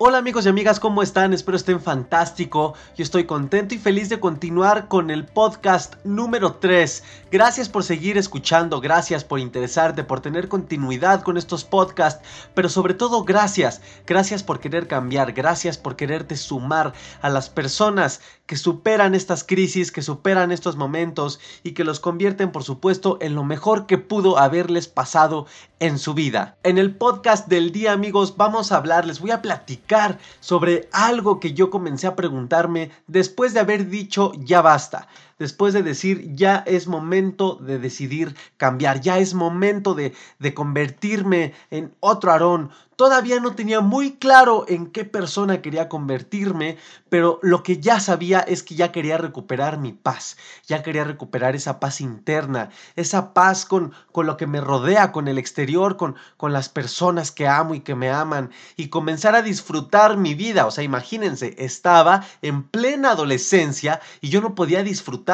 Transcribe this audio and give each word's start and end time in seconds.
Hola 0.00 0.18
amigos 0.18 0.46
y 0.46 0.48
amigas, 0.48 0.78
¿cómo 0.78 1.02
están? 1.02 1.32
Espero 1.32 1.56
estén 1.56 1.80
fantástico. 1.80 2.74
Yo 2.96 3.02
estoy 3.02 3.24
contento 3.24 3.74
y 3.74 3.78
feliz 3.78 4.08
de 4.08 4.20
continuar 4.20 4.86
con 4.86 5.10
el 5.10 5.24
podcast 5.24 5.96
número 6.04 6.54
3. 6.54 7.02
Gracias 7.32 7.68
por 7.68 7.82
seguir 7.82 8.16
escuchando, 8.16 8.80
gracias 8.80 9.24
por 9.24 9.40
interesarte, 9.40 10.04
por 10.04 10.20
tener 10.20 10.46
continuidad 10.46 11.22
con 11.22 11.36
estos 11.36 11.64
podcasts, 11.64 12.24
pero 12.54 12.68
sobre 12.68 12.94
todo 12.94 13.24
gracias, 13.24 13.80
gracias 14.06 14.44
por 14.44 14.60
querer 14.60 14.86
cambiar, 14.86 15.32
gracias 15.32 15.76
por 15.76 15.96
quererte 15.96 16.36
sumar 16.36 16.92
a 17.20 17.28
las 17.28 17.50
personas 17.50 18.20
que 18.48 18.56
superan 18.56 19.14
estas 19.14 19.44
crisis, 19.44 19.92
que 19.92 20.00
superan 20.00 20.50
estos 20.50 20.74
momentos 20.74 21.38
y 21.62 21.72
que 21.72 21.84
los 21.84 22.00
convierten, 22.00 22.50
por 22.50 22.64
supuesto, 22.64 23.18
en 23.20 23.34
lo 23.34 23.44
mejor 23.44 23.86
que 23.86 23.98
pudo 23.98 24.38
haberles 24.38 24.88
pasado 24.88 25.46
en 25.80 25.98
su 25.98 26.14
vida. 26.14 26.56
En 26.62 26.78
el 26.78 26.96
podcast 26.96 27.46
del 27.46 27.72
día, 27.72 27.92
amigos, 27.92 28.38
vamos 28.38 28.72
a 28.72 28.78
hablar, 28.78 29.04
les 29.04 29.20
voy 29.20 29.32
a 29.32 29.42
platicar 29.42 30.18
sobre 30.40 30.88
algo 30.92 31.40
que 31.40 31.52
yo 31.52 31.68
comencé 31.68 32.06
a 32.06 32.16
preguntarme 32.16 32.90
después 33.06 33.52
de 33.52 33.60
haber 33.60 33.90
dicho 33.90 34.32
ya 34.38 34.62
basta 34.62 35.08
después 35.38 35.74
de 35.74 35.82
decir 35.82 36.34
ya 36.34 36.62
es 36.66 36.86
momento 36.86 37.56
de 37.56 37.78
decidir 37.78 38.34
cambiar, 38.56 39.00
ya 39.00 39.18
es 39.18 39.34
momento 39.34 39.94
de, 39.94 40.14
de 40.38 40.54
convertirme 40.54 41.54
en 41.70 41.94
otro 42.00 42.32
Aarón. 42.32 42.70
Todavía 42.96 43.38
no 43.38 43.54
tenía 43.54 43.80
muy 43.80 44.16
claro 44.16 44.64
en 44.66 44.88
qué 44.88 45.04
persona 45.04 45.62
quería 45.62 45.88
convertirme, 45.88 46.78
pero 47.08 47.38
lo 47.42 47.62
que 47.62 47.78
ya 47.78 48.00
sabía 48.00 48.40
es 48.40 48.64
que 48.64 48.74
ya 48.74 48.90
quería 48.90 49.16
recuperar 49.18 49.78
mi 49.78 49.92
paz, 49.92 50.36
ya 50.66 50.82
quería 50.82 51.04
recuperar 51.04 51.54
esa 51.54 51.78
paz 51.78 52.00
interna, 52.00 52.70
esa 52.96 53.34
paz 53.34 53.66
con, 53.66 53.92
con 54.10 54.26
lo 54.26 54.36
que 54.36 54.48
me 54.48 54.60
rodea, 54.60 55.12
con 55.12 55.28
el 55.28 55.38
exterior, 55.38 55.96
con, 55.96 56.16
con 56.36 56.52
las 56.52 56.68
personas 56.68 57.30
que 57.30 57.46
amo 57.46 57.76
y 57.76 57.80
que 57.80 57.94
me 57.94 58.10
aman, 58.10 58.50
y 58.76 58.88
comenzar 58.88 59.36
a 59.36 59.42
disfrutar 59.42 60.16
mi 60.16 60.34
vida. 60.34 60.66
O 60.66 60.72
sea, 60.72 60.82
imagínense, 60.82 61.54
estaba 61.56 62.24
en 62.42 62.64
plena 62.64 63.12
adolescencia 63.12 64.00
y 64.20 64.28
yo 64.30 64.40
no 64.40 64.56
podía 64.56 64.82
disfrutar 64.82 65.27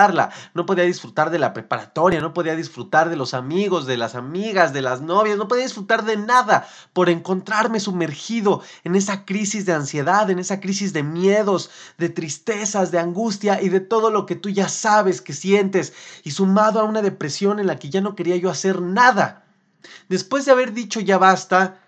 no 0.55 0.67
podía 0.67 0.85
disfrutar 0.85 1.31
de 1.31 1.39
la 1.39 1.53
preparatoria, 1.53 2.21
no 2.21 2.35
podía 2.35 2.57
disfrutar 2.57 3.11
de 3.11 3.17
los 3.17 3.33
amigos, 3.33 3.87
de 3.87 3.97
las 3.97 4.17
amigas, 4.17 4.73
de 4.73 4.83
las 4.83 5.01
novias, 5.01 5.39
no 5.39 5.47
podía 5.47 5.63
disfrutar 5.63 6.05
de 6.05 6.17
nada 6.17 6.67
por 6.93 7.09
encontrarme 7.09 7.79
sumergido 7.79 8.63
en 8.83 8.97
esa 8.97 9.25
crisis 9.25 9.67
de 9.67 9.73
ansiedad, 9.73 10.29
en 10.31 10.41
esa 10.41 10.59
crisis 10.59 10.93
de 10.93 11.05
miedos, 11.05 11.71
de 11.97 12.09
tristezas, 12.09 12.91
de 12.91 12.99
angustia 12.99 13.63
y 13.63 13.69
de 13.69 13.81
todo 13.81 14.11
lo 14.11 14.27
que 14.27 14.35
tú 14.35 14.49
ya 14.49 14.69
sabes 14.69 15.21
que 15.21 15.33
sientes 15.33 15.93
y 16.25 16.33
sumado 16.33 16.81
a 16.81 16.85
una 16.85 17.01
depresión 17.01 17.61
en 17.61 17.69
la 17.69 17.79
que 17.79 17.91
ya 17.91 18.01
no 18.01 18.17
quería 18.17 18.37
yo 18.37 18.51
hacer 18.51 18.81
nada. 18.81 19.45
Después 20.09 20.45
de 20.45 20.53
haber 20.53 20.73
dicho 20.73 20.99
ya 21.01 21.19
basta, 21.19 21.79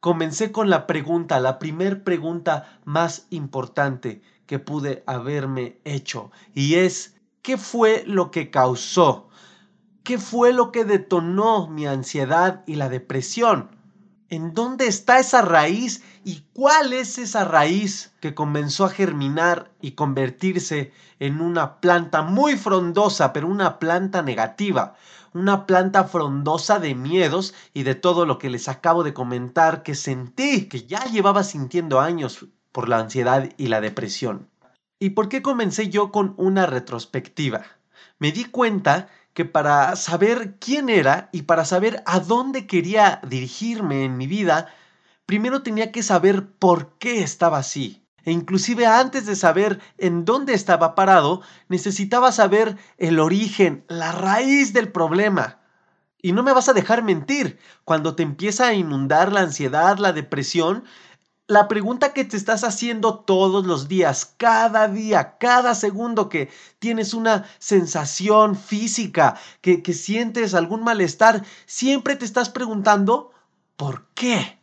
comencé 0.00 0.50
con 0.50 0.70
la 0.70 0.86
pregunta, 0.86 1.40
la 1.40 1.58
primer 1.58 2.04
pregunta 2.04 2.80
más 2.84 3.26
importante 3.28 4.22
que 4.50 4.58
pude 4.58 5.04
haberme 5.06 5.78
hecho 5.84 6.32
y 6.54 6.74
es 6.74 7.14
¿Qué 7.42 7.56
fue 7.56 8.04
lo 8.06 8.30
que 8.30 8.50
causó? 8.50 9.30
¿Qué 10.02 10.18
fue 10.18 10.52
lo 10.52 10.70
que 10.72 10.84
detonó 10.84 11.68
mi 11.68 11.86
ansiedad 11.86 12.62
y 12.66 12.74
la 12.74 12.90
depresión? 12.90 13.70
¿En 14.28 14.52
dónde 14.52 14.86
está 14.86 15.18
esa 15.18 15.40
raíz 15.40 16.04
y 16.22 16.44
cuál 16.52 16.92
es 16.92 17.16
esa 17.16 17.46
raíz 17.46 18.12
que 18.20 18.34
comenzó 18.34 18.84
a 18.84 18.90
germinar 18.90 19.72
y 19.80 19.92
convertirse 19.92 20.92
en 21.18 21.40
una 21.40 21.80
planta 21.80 22.20
muy 22.20 22.56
frondosa, 22.58 23.32
pero 23.32 23.48
una 23.48 23.78
planta 23.78 24.20
negativa? 24.20 24.94
Una 25.32 25.64
planta 25.66 26.04
frondosa 26.04 26.78
de 26.78 26.94
miedos 26.94 27.54
y 27.72 27.84
de 27.84 27.94
todo 27.94 28.26
lo 28.26 28.36
que 28.36 28.50
les 28.50 28.68
acabo 28.68 29.02
de 29.02 29.14
comentar 29.14 29.82
que 29.82 29.94
sentí, 29.94 30.68
que 30.68 30.86
ya 30.86 31.04
llevaba 31.06 31.42
sintiendo 31.42 32.00
años 32.00 32.46
por 32.70 32.90
la 32.90 32.98
ansiedad 32.98 33.48
y 33.56 33.68
la 33.68 33.80
depresión. 33.80 34.49
¿Y 35.02 35.10
por 35.10 35.30
qué 35.30 35.40
comencé 35.40 35.88
yo 35.88 36.12
con 36.12 36.34
una 36.36 36.66
retrospectiva? 36.66 37.64
Me 38.18 38.32
di 38.32 38.44
cuenta 38.44 39.08
que 39.32 39.46
para 39.46 39.96
saber 39.96 40.56
quién 40.60 40.90
era 40.90 41.30
y 41.32 41.42
para 41.42 41.64
saber 41.64 42.02
a 42.04 42.20
dónde 42.20 42.66
quería 42.66 43.22
dirigirme 43.26 44.04
en 44.04 44.18
mi 44.18 44.26
vida, 44.26 44.68
primero 45.24 45.62
tenía 45.62 45.90
que 45.90 46.02
saber 46.02 46.50
por 46.50 46.98
qué 46.98 47.22
estaba 47.22 47.56
así. 47.56 48.04
E 48.24 48.30
inclusive 48.30 48.84
antes 48.84 49.24
de 49.24 49.36
saber 49.36 49.80
en 49.96 50.26
dónde 50.26 50.52
estaba 50.52 50.94
parado, 50.94 51.40
necesitaba 51.70 52.30
saber 52.30 52.76
el 52.98 53.20
origen, 53.20 53.86
la 53.88 54.12
raíz 54.12 54.74
del 54.74 54.92
problema. 54.92 55.60
Y 56.20 56.32
no 56.32 56.42
me 56.42 56.52
vas 56.52 56.68
a 56.68 56.74
dejar 56.74 57.02
mentir, 57.02 57.58
cuando 57.84 58.14
te 58.14 58.22
empieza 58.22 58.66
a 58.66 58.74
inundar 58.74 59.32
la 59.32 59.40
ansiedad, 59.40 59.96
la 59.96 60.12
depresión, 60.12 60.84
la 61.50 61.66
pregunta 61.66 62.12
que 62.12 62.24
te 62.24 62.36
estás 62.36 62.62
haciendo 62.62 63.18
todos 63.18 63.66
los 63.66 63.88
días, 63.88 64.34
cada 64.36 64.86
día, 64.86 65.36
cada 65.38 65.74
segundo 65.74 66.28
que 66.28 66.48
tienes 66.78 67.12
una 67.12 67.44
sensación 67.58 68.54
física, 68.54 69.36
que, 69.60 69.82
sientes 69.92 70.54
algún 70.54 70.84
malestar, 70.84 71.44
siempre 71.66 72.14
te 72.14 72.24
estás 72.24 72.50
preguntando, 72.50 73.32
¿por 73.76 74.06
qué? 74.14 74.60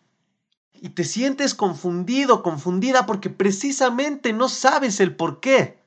Y 0.72 0.90
te 0.90 1.04
sientes 1.04 1.56
confundido, 1.56 2.42
confundida, 2.42 3.06
porque 3.06 3.30
precisamente 3.30 4.32
no 4.32 4.48
sabes 4.48 5.02
el 5.02 5.14
por 5.14 5.42
qué. 5.42 5.84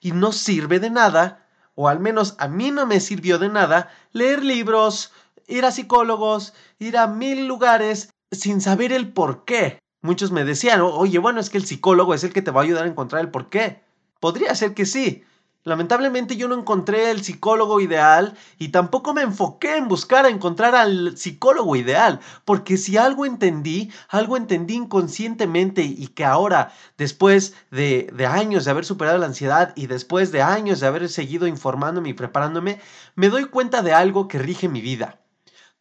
Y 0.00 0.10
no 0.10 0.32
sirve 0.32 0.80
de 0.80 0.90
nada, 0.90 1.46
o 1.76 1.86
al 1.86 2.00
menos 2.00 2.34
a 2.38 2.48
mí 2.48 2.72
no 2.72 2.86
me 2.86 2.98
sirvió 2.98 3.38
de 3.38 3.50
nada, 3.50 3.88
leer 4.10 4.44
libros, 4.44 5.12
ir 5.46 5.64
a 5.64 5.70
psicólogos, 5.70 6.54
ir 6.80 6.96
a 6.96 7.06
mil 7.06 7.46
lugares 7.46 8.10
sin 8.32 8.60
saber 8.60 8.92
el 8.92 9.12
por 9.12 9.44
qué. 9.44 9.78
Muchos 10.00 10.30
me 10.30 10.44
decían, 10.44 10.80
oye, 10.80 11.18
bueno, 11.18 11.40
es 11.40 11.50
que 11.50 11.58
el 11.58 11.66
psicólogo 11.66 12.14
es 12.14 12.22
el 12.22 12.32
que 12.32 12.42
te 12.42 12.52
va 12.52 12.60
a 12.60 12.64
ayudar 12.64 12.84
a 12.84 12.88
encontrar 12.88 13.20
el 13.20 13.30
por 13.30 13.48
qué. 13.48 13.82
Podría 14.20 14.54
ser 14.54 14.74
que 14.74 14.86
sí. 14.86 15.24
Lamentablemente 15.64 16.36
yo 16.36 16.46
no 16.46 16.54
encontré 16.54 17.10
el 17.10 17.22
psicólogo 17.22 17.80
ideal 17.80 18.34
y 18.58 18.68
tampoco 18.68 19.12
me 19.12 19.22
enfoqué 19.22 19.76
en 19.76 19.88
buscar 19.88 20.24
a 20.24 20.30
encontrar 20.30 20.76
al 20.76 21.18
psicólogo 21.18 21.74
ideal, 21.74 22.20
porque 22.44 22.76
si 22.76 22.96
algo 22.96 23.26
entendí, 23.26 23.90
algo 24.08 24.36
entendí 24.36 24.74
inconscientemente 24.76 25.82
y 25.82 26.06
que 26.06 26.24
ahora, 26.24 26.72
después 26.96 27.54
de, 27.70 28.08
de 28.14 28.26
años 28.26 28.64
de 28.64 28.70
haber 28.70 28.84
superado 28.84 29.18
la 29.18 29.26
ansiedad 29.26 29.72
y 29.76 29.88
después 29.88 30.30
de 30.30 30.42
años 30.42 30.78
de 30.80 30.86
haber 30.86 31.08
seguido 31.08 31.46
informándome 31.46 32.10
y 32.10 32.14
preparándome, 32.14 32.80
me 33.16 33.28
doy 33.28 33.46
cuenta 33.46 33.82
de 33.82 33.92
algo 33.92 34.28
que 34.28 34.38
rige 34.38 34.68
mi 34.68 34.80
vida. 34.80 35.20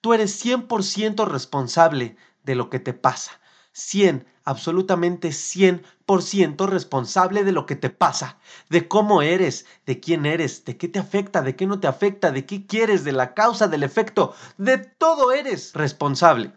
Tú 0.02 0.14
eres 0.14 0.44
100% 0.44 1.26
responsable 1.28 2.18
de 2.44 2.56
lo 2.56 2.70
que 2.70 2.80
te 2.80 2.94
pasa. 2.94 3.40
100, 3.78 4.26
absolutamente 4.44 5.30
100% 5.30 6.68
responsable 6.68 7.44
de 7.44 7.52
lo 7.52 7.68
que 7.68 7.76
te 7.76 7.92
pasa, 7.92 8.40
de 8.70 8.88
cómo 8.88 9.22
eres, 9.22 9.68
de 9.86 10.00
quién 10.00 10.26
eres, 10.26 10.66
de 10.66 10.78
qué 10.78 10.88
te 10.88 10.98
afecta, 10.98 11.44
de 11.44 11.56
qué 11.56 11.68
no 11.68 11.80
te 11.80 11.86
afecta, 11.86 12.32
de 12.32 12.48
qué 12.48 12.66
quieres, 12.66 13.04
de 13.04 13.12
la 13.12 13.36
causa, 13.36 13.68
del 13.68 13.84
efecto, 13.84 14.34
de 14.58 14.80
todo 14.80 15.32
eres 15.32 15.74
responsable. 15.74 16.54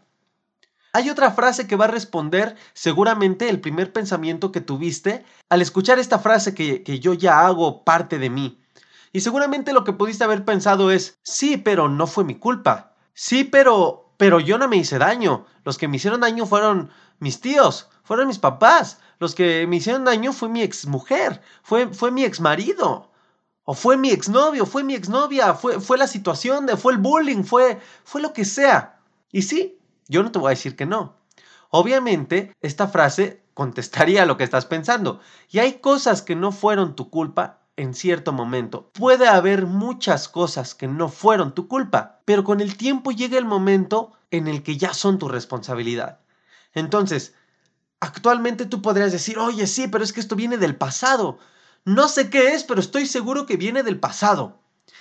Hay 0.95 1.11
otra 1.11 1.31
frase 1.31 1.67
que 1.67 1.77
va 1.77 1.85
a 1.85 1.89
responder 1.89 2.57
seguramente 2.73 3.51
el 3.51 3.61
primer 3.61 3.93
pensamiento 3.93 4.51
que 4.51 4.63
tuviste 4.63 5.25
al 5.51 5.61
escuchar 5.61 5.99
esta 5.99 6.19
frase 6.19 6.55
que, 6.55 6.83
que 6.83 7.01
yo 7.01 7.13
ya 7.13 7.47
hago 7.47 7.85
parte 7.85 8.19
de 8.19 8.31
mí. 8.31 8.63
Y 9.13 9.21
seguramente 9.21 9.75
lo 9.75 9.85
que 9.85 9.93
pudiste 9.93 10.25
haber 10.25 10.47
pensado 10.47 10.91
es, 10.91 11.19
sí, 11.23 11.59
pero 11.59 11.89
no 11.91 12.07
fue 12.07 12.25
mi 12.25 12.37
culpa. 12.37 12.95
Sí, 13.13 13.45
pero 13.45 14.11
pero 14.21 14.39
yo 14.39 14.59
no 14.59 14.69
me 14.69 14.77
hice 14.77 14.99
daño. 14.99 15.47
Los 15.65 15.79
que 15.79 15.89
me 15.89 15.97
hicieron 15.97 16.21
daño 16.21 16.45
fueron 16.45 16.91
mis 17.21 17.41
tíos, 17.41 17.89
fueron 18.03 18.27
mis 18.27 18.39
papás. 18.39 18.99
Los 19.19 19.35
que 19.35 19.67
me 19.67 19.77
hicieron 19.77 20.05
daño 20.05 20.33
fue 20.33 20.49
mi 20.49 20.63
exmujer, 20.63 21.41
fue, 21.63 21.95
fue 21.95 22.11
mi 22.11 22.25
exmarido. 22.25 23.11
O 23.65 23.75
fue 23.75 23.97
mi 23.97 24.11
exnovio, 24.11 24.67
fue 24.67 24.83
mi 24.83 24.95
exnovia, 24.95 25.55
fue, 25.55 25.81
fue 25.81 25.97
la 25.97 26.09
situación, 26.09 26.67
de, 26.67 26.77
fue 26.77 26.93
el 26.93 26.99
bullying, 26.99 27.45
fue, 27.45 27.79
fue 28.03 28.21
lo 28.21 28.33
que 28.33 28.45
sea. 28.45 28.99
Y 29.31 29.43
sí, 29.43 29.79
yo 30.09 30.25
no 30.25 30.33
te 30.33 30.41
voy 30.41 30.49
a 30.49 30.51
decir 30.51 30.75
que 30.75 30.87
no. 30.87 31.15
Obviamente, 31.69 32.57
esta 32.63 32.89
frase 32.89 33.45
contestaría 33.55 34.27
lo 34.27 34.37
que 34.37 34.45
estás 34.45 34.67
pensando. 34.67 35.21
Y 35.51 35.61
hay 35.61 35.75
cosas 35.75 36.23
que 36.23 36.35
no 36.35 36.51
fueron 36.51 36.97
tu 36.97 37.11
culpa 37.11 37.61
en 37.77 37.95
cierto 37.95 38.33
momento. 38.33 38.91
Puede 38.93 39.29
haber 39.29 39.67
muchas 39.67 40.29
cosas 40.29 40.75
que 40.75 40.89
no 40.89 41.09
fueron 41.09 41.55
tu 41.55 41.69
culpa, 41.69 42.21
pero 42.25 42.43
con 42.43 42.61
el 42.61 42.77
tiempo 42.77 43.13
llega 43.13 43.39
el 43.39 43.45
momento 43.45 44.13
en 44.31 44.49
el 44.49 44.63
que 44.63 44.79
ya 44.79 44.95
son 44.95 45.19
tu 45.19 45.29
responsabilidad. 45.29 46.20
Entonces, 46.75 47.35
actualmente 48.01 48.67
tú 48.67 48.83
podrías 48.83 49.13
decir, 49.13 49.39
oye, 49.39 49.67
sí, 49.67 49.89
pero 49.89 50.05
es 50.05 50.13
que 50.13 50.21
esto 50.21 50.37
viene 50.37 50.57
del 50.57 50.77
pasado. 50.77 51.39
No 51.85 52.09
sé 52.09 52.31
qué 52.31 52.55
es, 52.55 52.65
pero 52.65 52.81
estoy 52.81 53.07
seguro 53.07 53.47
que 53.47 53.57
viene 53.57 53.83
del 53.83 53.99
pasado. 53.99 54.59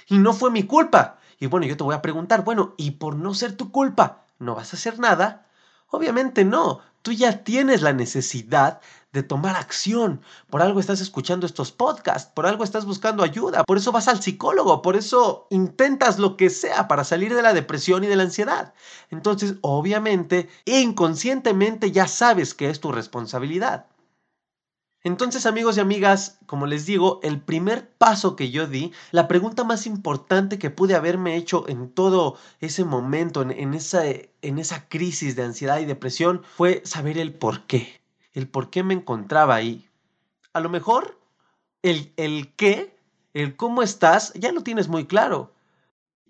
Y 0.07 0.17
no 0.17 0.33
fue 0.33 0.51
mi 0.51 0.63
culpa. 0.63 1.19
Y 1.39 1.47
bueno, 1.47 1.65
yo 1.65 1.77
te 1.77 1.83
voy 1.83 1.95
a 1.95 2.01
preguntar, 2.01 2.43
bueno, 2.43 2.73
¿y 2.77 2.91
por 2.91 3.15
no 3.15 3.33
ser 3.33 3.55
tu 3.55 3.71
culpa, 3.71 4.25
no 4.39 4.55
vas 4.55 4.73
a 4.73 4.77
hacer 4.77 4.99
nada? 4.99 5.47
Obviamente 5.87 6.45
no, 6.45 6.81
tú 7.01 7.11
ya 7.11 7.43
tienes 7.43 7.81
la 7.81 7.93
necesidad 7.93 8.81
de 9.11 9.23
tomar 9.23 9.55
acción. 9.55 10.21
Por 10.49 10.61
algo 10.61 10.79
estás 10.79 11.01
escuchando 11.01 11.45
estos 11.45 11.71
podcasts, 11.71 12.31
por 12.33 12.45
algo 12.45 12.63
estás 12.63 12.85
buscando 12.85 13.23
ayuda, 13.23 13.63
por 13.63 13.77
eso 13.77 13.91
vas 13.91 14.07
al 14.07 14.21
psicólogo, 14.21 14.81
por 14.81 14.95
eso 14.95 15.47
intentas 15.49 16.19
lo 16.19 16.37
que 16.37 16.49
sea 16.49 16.87
para 16.87 17.03
salir 17.03 17.33
de 17.33 17.41
la 17.41 17.53
depresión 17.53 18.03
y 18.03 18.07
de 18.07 18.15
la 18.15 18.23
ansiedad. 18.23 18.73
Entonces, 19.09 19.55
obviamente, 19.61 20.49
inconscientemente 20.65 21.91
ya 21.91 22.07
sabes 22.07 22.53
que 22.53 22.69
es 22.69 22.79
tu 22.79 22.91
responsabilidad. 22.91 23.87
Entonces 25.01 25.45
amigos 25.45 25.77
y 25.77 25.79
amigas, 25.79 26.39
como 26.45 26.65
les 26.65 26.85
digo, 26.85 27.21
el 27.23 27.39
primer 27.39 27.89
paso 27.97 28.35
que 28.35 28.51
yo 28.51 28.67
di, 28.67 28.91
la 29.11 29.29
pregunta 29.29 29.63
más 29.63 29.87
importante 29.87 30.59
que 30.59 30.71
pude 30.71 30.93
haberme 30.93 31.37
hecho 31.37 31.63
en 31.69 31.89
todo 31.89 32.37
ese 32.59 32.83
momento, 32.83 33.41
en, 33.41 33.73
esa, 33.73 34.03
en 34.05 34.59
esa 34.59 34.89
crisis 34.89 35.37
de 35.37 35.43
ansiedad 35.43 35.79
y 35.79 35.85
depresión, 35.85 36.43
fue 36.57 36.81
saber 36.83 37.17
el 37.17 37.33
por 37.33 37.65
qué, 37.65 37.98
el 38.39 38.47
por 38.47 38.69
qué 38.69 38.83
me 38.83 38.93
encontraba 38.93 39.55
ahí. 39.55 39.87
A 40.53 40.61
lo 40.61 40.69
mejor 40.69 41.19
el, 41.83 42.13
el 42.17 42.55
qué, 42.55 42.97
el 43.33 43.55
cómo 43.55 43.83
estás, 43.83 44.33
ya 44.33 44.51
lo 44.51 44.61
tienes 44.61 44.87
muy 44.87 45.05
claro. 45.05 45.53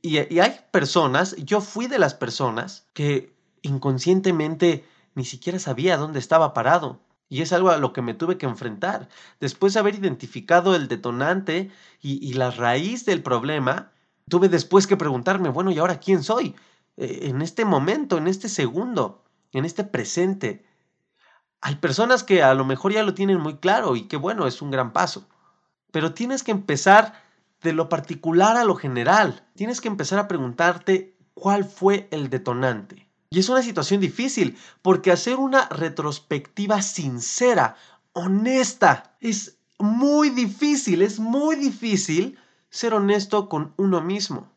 Y, 0.01 0.17
hay 0.17 0.59
personas, 0.71 1.35
yo 1.37 1.61
fui 1.61 1.87
de 1.87 1.99
las 1.99 2.13
personas 2.13 2.87
que 2.93 3.33
inconscientemente 3.61 4.85
ni 5.15 5.25
siquiera 5.25 5.59
sabía 5.59 5.97
dónde 5.97 6.19
estaba 6.19 6.53
parado 6.53 7.01
y 7.27 7.41
es 7.41 7.51
algo 7.51 7.69
a 7.69 7.77
lo 7.77 7.91
que 7.93 8.01
me 8.01 8.13
tuve 8.13 8.37
que 8.37 8.45
enfrentar. 8.45 9.09
Después 9.39 9.73
de 9.73 9.81
haber 9.81 9.95
identificado 9.95 10.75
el 10.75 10.87
detonante 10.87 11.69
y, 12.01 12.33
la 12.33 12.49
raíz 12.49 13.05
del 13.05 13.21
problema, 13.21 13.91
tuve 14.29 14.49
después 14.49 14.87
que 14.87 14.97
preguntarme, 14.97 15.49
bueno, 15.49 15.71
¿y 15.71 15.77
ahora 15.77 15.99
quién 15.99 16.23
soy? 16.23 16.55
Eh, 16.97 17.27
en 17.29 17.41
este 17.41 17.65
momento, 17.65 18.17
en 18.17 18.27
este 18.27 18.49
segundo, 18.49 19.23
en 19.51 19.65
este 19.65 19.83
presente. 19.83 20.65
Hay 21.61 21.75
personas 21.75 22.23
que 22.23 22.43
a 22.43 22.53
lo 22.53 22.65
mejor 22.65 22.93
ya 22.93 23.03
lo 23.03 23.13
tienen 23.13 23.39
muy 23.39 23.57
claro 23.57 23.95
y 23.95 24.03
que 24.03 24.17
bueno, 24.17 24.47
es 24.47 24.61
un 24.61 24.71
gran 24.71 24.93
paso. 24.93 25.27
Pero 25.91 26.13
tienes 26.13 26.43
que 26.43 26.51
empezar 26.51 27.21
de 27.61 27.73
lo 27.73 27.89
particular 27.89 28.57
a 28.57 28.63
lo 28.63 28.75
general. 28.75 29.43
Tienes 29.55 29.81
que 29.81 29.87
empezar 29.87 30.19
a 30.19 30.27
preguntarte 30.27 31.15
cuál 31.33 31.65
fue 31.65 32.07
el 32.11 32.29
detonante. 32.29 33.07
Y 33.31 33.39
es 33.39 33.49
una 33.49 33.61
situación 33.61 34.01
difícil, 34.01 34.57
porque 34.81 35.11
hacer 35.11 35.35
una 35.35 35.67
retrospectiva 35.69 36.81
sincera, 36.81 37.75
honesta, 38.13 39.15
es 39.19 39.57
muy 39.77 40.29
difícil, 40.29 41.01
es 41.01 41.19
muy 41.19 41.55
difícil 41.55 42.39
ser 42.69 42.93
honesto 42.93 43.47
con 43.47 43.73
uno 43.77 44.01
mismo. 44.01 44.51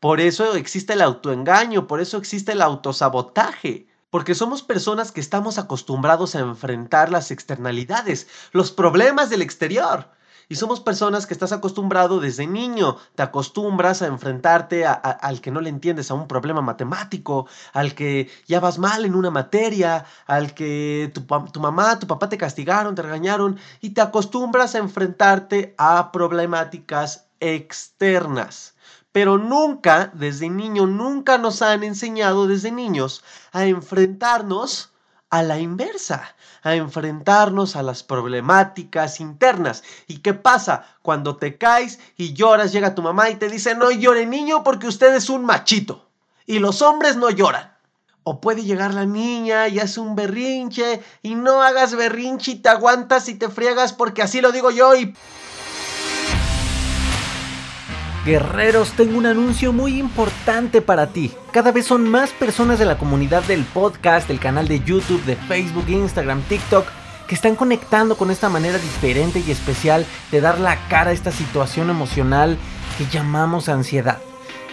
Por 0.00 0.20
eso 0.20 0.54
existe 0.54 0.94
el 0.94 1.02
autoengaño, 1.02 1.86
por 1.86 2.00
eso 2.00 2.16
existe 2.16 2.52
el 2.52 2.62
autosabotaje, 2.62 3.86
porque 4.10 4.34
somos 4.34 4.62
personas 4.62 5.12
que 5.12 5.20
estamos 5.20 5.58
acostumbrados 5.58 6.34
a 6.34 6.40
enfrentar 6.40 7.10
las 7.10 7.30
externalidades, 7.30 8.26
los 8.52 8.72
problemas 8.72 9.30
del 9.30 9.42
exterior. 9.42 10.08
Y 10.48 10.56
somos 10.56 10.80
personas 10.80 11.28
que 11.28 11.32
estás 11.32 11.52
acostumbrado 11.52 12.18
desde 12.18 12.44
niño, 12.44 12.96
te 13.14 13.22
acostumbras 13.22 14.02
a 14.02 14.08
enfrentarte 14.08 14.84
al 14.84 15.40
que 15.40 15.52
no 15.52 15.60
le 15.60 15.68
entiendes 15.68 16.10
a 16.10 16.14
un 16.14 16.26
problema 16.26 16.60
matemático, 16.60 17.46
al 17.72 17.94
que 17.94 18.28
ya 18.48 18.58
vas 18.58 18.76
mal 18.80 19.04
en 19.04 19.14
una 19.14 19.30
materia, 19.30 20.06
al 20.26 20.52
que 20.52 21.12
tu, 21.14 21.20
tu 21.52 21.60
mamá, 21.60 22.00
tu 22.00 22.08
papá 22.08 22.28
te 22.28 22.36
castigaron, 22.36 22.96
te 22.96 23.02
regañaron, 23.02 23.60
y 23.80 23.90
te 23.90 24.00
acostumbras 24.00 24.74
a 24.74 24.78
enfrentarte 24.78 25.76
a 25.78 26.10
problemáticas 26.10 27.28
externas. 27.38 28.74
Pero 29.12 29.38
nunca, 29.38 30.10
desde 30.14 30.48
niño, 30.48 30.86
nunca 30.86 31.36
nos 31.38 31.62
han 31.62 31.82
enseñado 31.82 32.46
desde 32.46 32.70
niños 32.70 33.24
a 33.52 33.66
enfrentarnos 33.66 34.90
a 35.30 35.42
la 35.42 35.58
inversa, 35.58 36.34
a 36.62 36.74
enfrentarnos 36.74 37.76
a 37.76 37.82
las 37.82 38.02
problemáticas 38.02 39.20
internas. 39.20 39.84
¿Y 40.08 40.18
qué 40.18 40.34
pasa? 40.34 40.84
Cuando 41.02 41.36
te 41.36 41.56
caes 41.56 42.00
y 42.16 42.34
lloras, 42.34 42.72
llega 42.72 42.94
tu 42.94 43.02
mamá 43.02 43.30
y 43.30 43.36
te 43.36 43.48
dice, 43.48 43.74
no 43.74 43.90
llore 43.90 44.26
niño 44.26 44.64
porque 44.64 44.88
usted 44.88 45.14
es 45.14 45.30
un 45.30 45.44
machito. 45.44 46.08
Y 46.46 46.58
los 46.58 46.82
hombres 46.82 47.16
no 47.16 47.30
lloran. 47.30 47.72
O 48.22 48.40
puede 48.40 48.64
llegar 48.64 48.92
la 48.92 49.06
niña 49.06 49.68
y 49.68 49.78
hace 49.78 50.00
un 50.00 50.14
berrinche 50.14 51.00
y 51.22 51.36
no 51.36 51.62
hagas 51.62 51.94
berrinche 51.94 52.52
y 52.52 52.56
te 52.56 52.68
aguantas 52.68 53.28
y 53.28 53.34
te 53.34 53.48
friegas 53.48 53.92
porque 53.92 54.22
así 54.22 54.40
lo 54.40 54.52
digo 54.52 54.70
yo 54.70 54.94
y... 54.94 55.14
Guerreros, 58.30 58.92
tengo 58.92 59.18
un 59.18 59.26
anuncio 59.26 59.72
muy 59.72 59.98
importante 59.98 60.80
para 60.80 61.08
ti. 61.08 61.32
Cada 61.50 61.72
vez 61.72 61.86
son 61.86 62.08
más 62.08 62.30
personas 62.30 62.78
de 62.78 62.84
la 62.84 62.96
comunidad 62.96 63.42
del 63.42 63.64
podcast, 63.64 64.28
del 64.28 64.38
canal 64.38 64.68
de 64.68 64.78
YouTube, 64.84 65.24
de 65.24 65.34
Facebook, 65.34 65.86
Instagram, 65.88 66.40
TikTok, 66.42 66.86
que 67.26 67.34
están 67.34 67.56
conectando 67.56 68.16
con 68.16 68.30
esta 68.30 68.48
manera 68.48 68.78
diferente 68.78 69.42
y 69.44 69.50
especial 69.50 70.06
de 70.30 70.40
dar 70.40 70.60
la 70.60 70.76
cara 70.86 71.10
a 71.10 71.12
esta 71.12 71.32
situación 71.32 71.90
emocional 71.90 72.56
que 72.96 73.06
llamamos 73.06 73.68
ansiedad. 73.68 74.18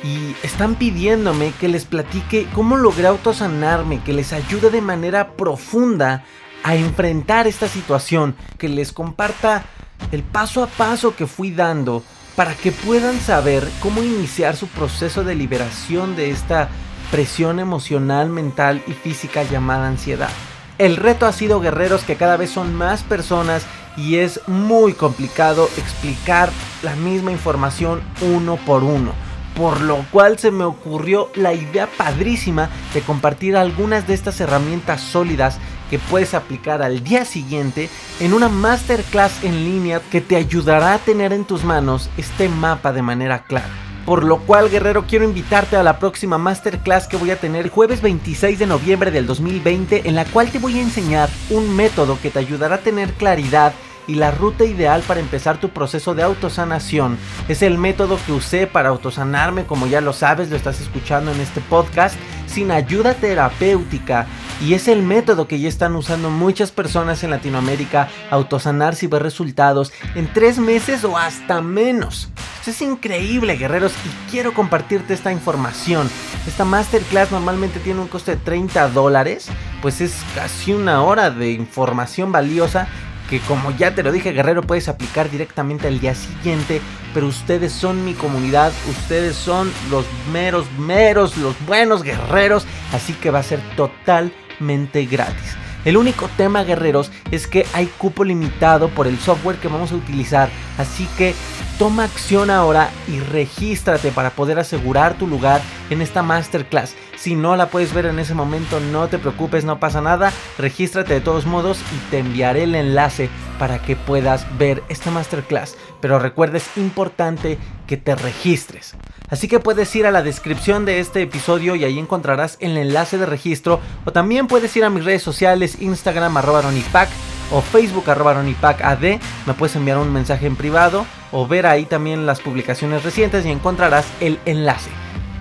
Y 0.04 0.36
están 0.44 0.75
pidiéndome 0.75 1.51
que 1.59 1.68
les 1.68 1.86
platique 1.86 2.48
cómo 2.54 2.77
logré 2.77 3.07
autosanarme, 3.07 4.04
que 4.04 4.13
les 4.13 4.33
ayude 4.33 4.69
de 4.69 4.81
manera 4.81 5.31
profunda 5.31 6.24
a 6.63 6.75
enfrentar 6.75 7.48
esta 7.48 7.68
situación, 7.68 8.36
que 8.59 8.69
les 8.69 8.92
comparta 8.92 9.65
el 10.12 10.21
paso 10.21 10.62
a 10.62 10.68
paso 10.68 11.15
que 11.15 11.25
fui 11.25 11.50
dando 11.50 12.04
para 12.37 12.53
que 12.53 12.71
puedan 12.71 13.19
saber 13.19 13.67
cómo 13.79 14.03
iniciar 14.03 14.55
su 14.55 14.67
proceso 14.67 15.23
de 15.23 15.33
liberación 15.33 16.15
de 16.15 16.29
esta 16.29 16.69
presión 17.09 17.59
emocional, 17.59 18.29
mental 18.29 18.83
y 18.85 18.93
física 18.93 19.41
llamada 19.41 19.87
ansiedad. 19.87 20.29
El 20.77 20.97
reto 20.97 21.25
ha 21.25 21.31
sido 21.31 21.59
guerreros 21.59 22.03
que 22.03 22.15
cada 22.15 22.37
vez 22.37 22.51
son 22.51 22.75
más 22.75 23.01
personas 23.01 23.65
y 23.97 24.17
es 24.17 24.39
muy 24.47 24.93
complicado 24.93 25.67
explicar 25.77 26.51
la 26.83 26.95
misma 26.95 27.31
información 27.31 28.01
uno 28.21 28.57
por 28.57 28.83
uno. 28.83 29.13
Por 29.55 29.81
lo 29.81 30.05
cual 30.11 30.37
se 30.37 30.51
me 30.51 30.63
ocurrió 30.63 31.31
la 31.33 31.53
idea 31.53 31.87
padrísima 31.87 32.69
de 32.93 33.01
compartir 33.01 33.57
algunas 33.57 34.05
de 34.05 34.13
estas 34.13 34.39
herramientas 34.39 35.01
sólidas 35.01 35.57
que 35.89 35.99
puedes 35.99 36.33
aplicar 36.33 36.81
al 36.81 37.03
día 37.03 37.25
siguiente 37.25 37.89
en 38.19 38.33
una 38.33 38.49
masterclass 38.49 39.43
en 39.43 39.63
línea 39.63 40.01
que 40.11 40.21
te 40.21 40.35
ayudará 40.35 40.93
a 40.93 40.99
tener 40.99 41.33
en 41.33 41.45
tus 41.45 41.63
manos 41.63 42.09
este 42.17 42.49
mapa 42.49 42.93
de 42.93 43.01
manera 43.01 43.43
clara. 43.43 43.69
Por 44.07 44.23
lo 44.23 44.37
cual, 44.39 44.69
guerrero, 44.69 45.05
quiero 45.05 45.25
invitarte 45.25 45.75
a 45.75 45.83
la 45.83 45.99
próxima 45.99 46.37
masterclass 46.37 47.07
que 47.07 47.17
voy 47.17 47.31
a 47.31 47.39
tener 47.41 47.69
jueves 47.69 48.01
26 48.01 48.57
de 48.57 48.65
noviembre 48.65 49.11
del 49.11 49.27
2020, 49.27 50.07
en 50.07 50.15
la 50.15 50.23
cual 50.23 50.49
te 50.49 50.59
voy 50.59 50.79
a 50.79 50.81
enseñar 50.81 51.29
un 51.49 51.75
método 51.75 52.17
que 52.21 52.29
te 52.29 52.39
ayudará 52.39 52.75
a 52.75 52.79
tener 52.79 53.11
claridad 53.15 53.73
y 54.07 54.15
la 54.15 54.31
ruta 54.31 54.63
ideal 54.65 55.04
para 55.06 55.19
empezar 55.19 55.59
tu 55.59 55.69
proceso 55.69 56.15
de 56.15 56.24
autosanación. 56.24 57.18
Es 57.48 57.62
el 57.62 57.77
método 57.77 58.18
que 58.25 58.31
usé 58.31 58.68
para 58.68 58.89
autosanarme, 58.89 59.65
como 59.65 59.88
ya 59.88 60.01
lo 60.01 60.13
sabes, 60.13 60.50
lo 60.50 60.56
estás 60.56 60.81
escuchando 60.81 61.31
en 61.31 61.42
este 61.42 61.61
podcast, 61.61 62.16
sin 62.47 62.71
ayuda 62.71 63.14
terapéutica 63.14 64.28
y 64.61 64.73
es 64.73 64.87
el 64.87 65.04
método 65.04 65.47
que 65.47 65.59
ya 65.59 65.69
están 65.69 65.95
usando 65.95 66.30
muchas 66.30 66.71
personas 66.71 67.23
en 67.23 67.30
Latinoamérica, 67.30 68.09
autosanarse 68.31 69.06
y 69.06 69.09
ver 69.09 69.21
resultados 69.21 69.94
en 70.16 70.31
tres 70.33 70.57
meses 70.57 71.04
o 71.04 71.18
hasta 71.18 71.61
menos. 71.61 72.30
Es 72.66 72.81
increíble, 72.81 73.56
guerreros, 73.56 73.94
y 73.94 74.30
quiero 74.30 74.54
compartirte 74.54 75.14
esta 75.14 75.31
información. 75.31 76.09
Esta 76.45 76.66
masterclass 76.66 77.31
normalmente 77.31 77.80
tiene 77.80 78.02
un 78.02 78.09
coste 78.09 78.31
de 78.31 78.42
30 78.42 78.90
dólares, 78.90 79.47
pues 79.81 80.02
es 80.02 80.18
casi 80.35 80.73
una 80.73 81.02
hora 81.02 81.30
de 81.30 81.52
información 81.52 82.33
valiosa 82.33 82.90
que 83.29 83.39
como 83.41 83.71
ya 83.71 83.93
te 83.93 84.03
lo 84.03 84.11
dije 84.11 84.31
guerrero 84.31 84.61
puedes 84.61 84.87
aplicar 84.87 85.29
directamente 85.29 85.87
al 85.87 85.99
día 85.99 86.15
siguiente, 86.15 86.81
pero 87.13 87.27
ustedes 87.27 87.71
son 87.71 88.05
mi 88.05 88.13
comunidad, 88.13 88.71
ustedes 88.89 89.35
son 89.35 89.71
los 89.89 90.05
meros, 90.31 90.65
meros, 90.77 91.37
los 91.37 91.55
buenos 91.65 92.03
guerreros, 92.03 92.65
así 92.93 93.13
que 93.13 93.31
va 93.31 93.39
a 93.39 93.43
ser 93.43 93.59
total 93.75 94.31
gratis. 94.59 95.55
El 95.85 95.95
único 95.95 96.29
tema, 96.35 96.63
guerreros, 96.63 97.11
es 97.31 97.47
que 97.47 97.65
hay 97.73 97.85
cupo 97.85 98.23
limitado 98.23 98.89
por 98.89 99.07
el 99.07 99.17
software 99.19 99.57
que 99.57 99.67
vamos 99.67 99.91
a 99.91 99.95
utilizar. 99.95 100.49
Así 100.77 101.07
que 101.17 101.33
toma 101.77 102.05
acción 102.05 102.49
ahora 102.49 102.89
y 103.07 103.19
regístrate 103.19 104.11
para 104.11 104.31
poder 104.31 104.59
asegurar 104.59 105.17
tu 105.17 105.27
lugar 105.27 105.61
en 105.89 106.01
esta 106.01 106.23
masterclass. 106.23 106.95
Si 107.15 107.35
no 107.35 107.55
la 107.55 107.69
puedes 107.69 107.93
ver 107.93 108.05
en 108.05 108.19
ese 108.19 108.33
momento, 108.33 108.79
no 108.79 109.07
te 109.07 109.19
preocupes, 109.19 109.65
no 109.65 109.79
pasa 109.79 110.01
nada. 110.01 110.31
Regístrate 110.57 111.13
de 111.13 111.21
todos 111.21 111.45
modos 111.45 111.79
y 111.95 112.11
te 112.11 112.19
enviaré 112.19 112.63
el 112.63 112.75
enlace 112.75 113.29
para 113.59 113.79
que 113.79 113.95
puedas 113.95 114.45
ver 114.57 114.83
esta 114.89 115.11
masterclass. 115.11 115.75
Pero 116.01 116.19
recuerda, 116.19 116.57
es 116.57 116.69
importante 116.77 117.57
que 117.87 117.97
te 117.97 118.15
registres. 118.15 118.95
Así 119.29 119.47
que 119.47 119.59
puedes 119.59 119.93
ir 119.95 120.05
a 120.05 120.11
la 120.11 120.23
descripción 120.23 120.85
de 120.85 120.99
este 120.99 121.21
episodio 121.21 121.75
y 121.75 121.83
ahí 121.83 121.99
encontrarás 121.99 122.57
el 122.59 122.77
enlace 122.77 123.17
de 123.17 123.25
registro. 123.25 123.79
O 124.05 124.11
también 124.11 124.47
puedes 124.47 124.75
ir 124.77 124.83
a 124.83 124.89
mis 124.89 125.05
redes 125.05 125.23
sociales, 125.23 125.81
Instagram 125.81 126.37
arroba 126.37 126.61
ronipac 126.61 127.09
o 127.51 127.61
Facebook 127.61 128.09
arroba 128.09 128.31
ad. 128.31 129.19
Me 129.45 129.54
puedes 129.57 129.75
enviar 129.75 129.97
un 129.97 130.11
mensaje 130.11 130.47
en 130.47 130.56
privado 130.56 131.06
o 131.31 131.47
ver 131.47 131.66
ahí 131.66 131.85
también 131.85 132.25
las 132.25 132.39
publicaciones 132.39 133.04
recientes 133.04 133.45
y 133.45 133.51
encontrarás 133.51 134.06
el 134.19 134.39
enlace. 134.45 134.89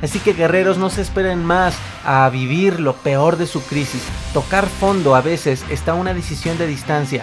Así 0.02 0.18
que 0.18 0.34
guerreros 0.34 0.78
no 0.78 0.90
se 0.90 1.02
esperen 1.02 1.44
más 1.44 1.76
a 2.04 2.28
vivir 2.28 2.80
lo 2.80 2.94
peor 2.94 3.36
de 3.38 3.46
su 3.46 3.62
crisis. 3.62 4.02
Tocar 4.34 4.66
fondo 4.66 5.14
a 5.14 5.22
veces 5.22 5.64
está 5.70 5.94
una 5.94 6.12
decisión 6.12 6.58
de 6.58 6.66
distancia 6.66 7.22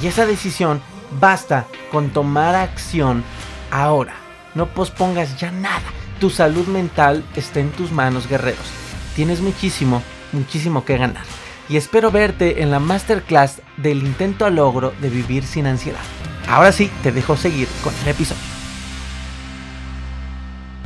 y 0.00 0.06
esa 0.06 0.26
decisión 0.26 0.80
basta 1.20 1.66
con 1.92 2.10
tomar 2.10 2.54
acción 2.54 3.24
ahora. 3.70 4.14
No 4.54 4.66
pospongas 4.66 5.38
ya 5.38 5.50
nada. 5.50 5.82
Tu 6.18 6.30
salud 6.30 6.66
mental 6.66 7.24
está 7.36 7.60
en 7.60 7.70
tus 7.70 7.92
manos, 7.92 8.26
guerreros. 8.26 8.66
Tienes 9.14 9.40
muchísimo, 9.40 10.02
muchísimo 10.32 10.84
que 10.84 10.96
ganar. 10.96 11.24
Y 11.68 11.76
espero 11.76 12.10
verte 12.10 12.62
en 12.62 12.70
la 12.70 12.80
masterclass 12.80 13.60
del 13.76 13.98
intento 13.98 14.46
a 14.46 14.50
logro 14.50 14.94
de 15.02 15.10
vivir 15.10 15.44
sin 15.44 15.66
ansiedad. 15.66 16.00
Ahora 16.48 16.72
sí, 16.72 16.90
te 17.02 17.12
dejo 17.12 17.36
seguir 17.36 17.68
con 17.84 17.94
el 18.02 18.08
episodio. 18.08 18.40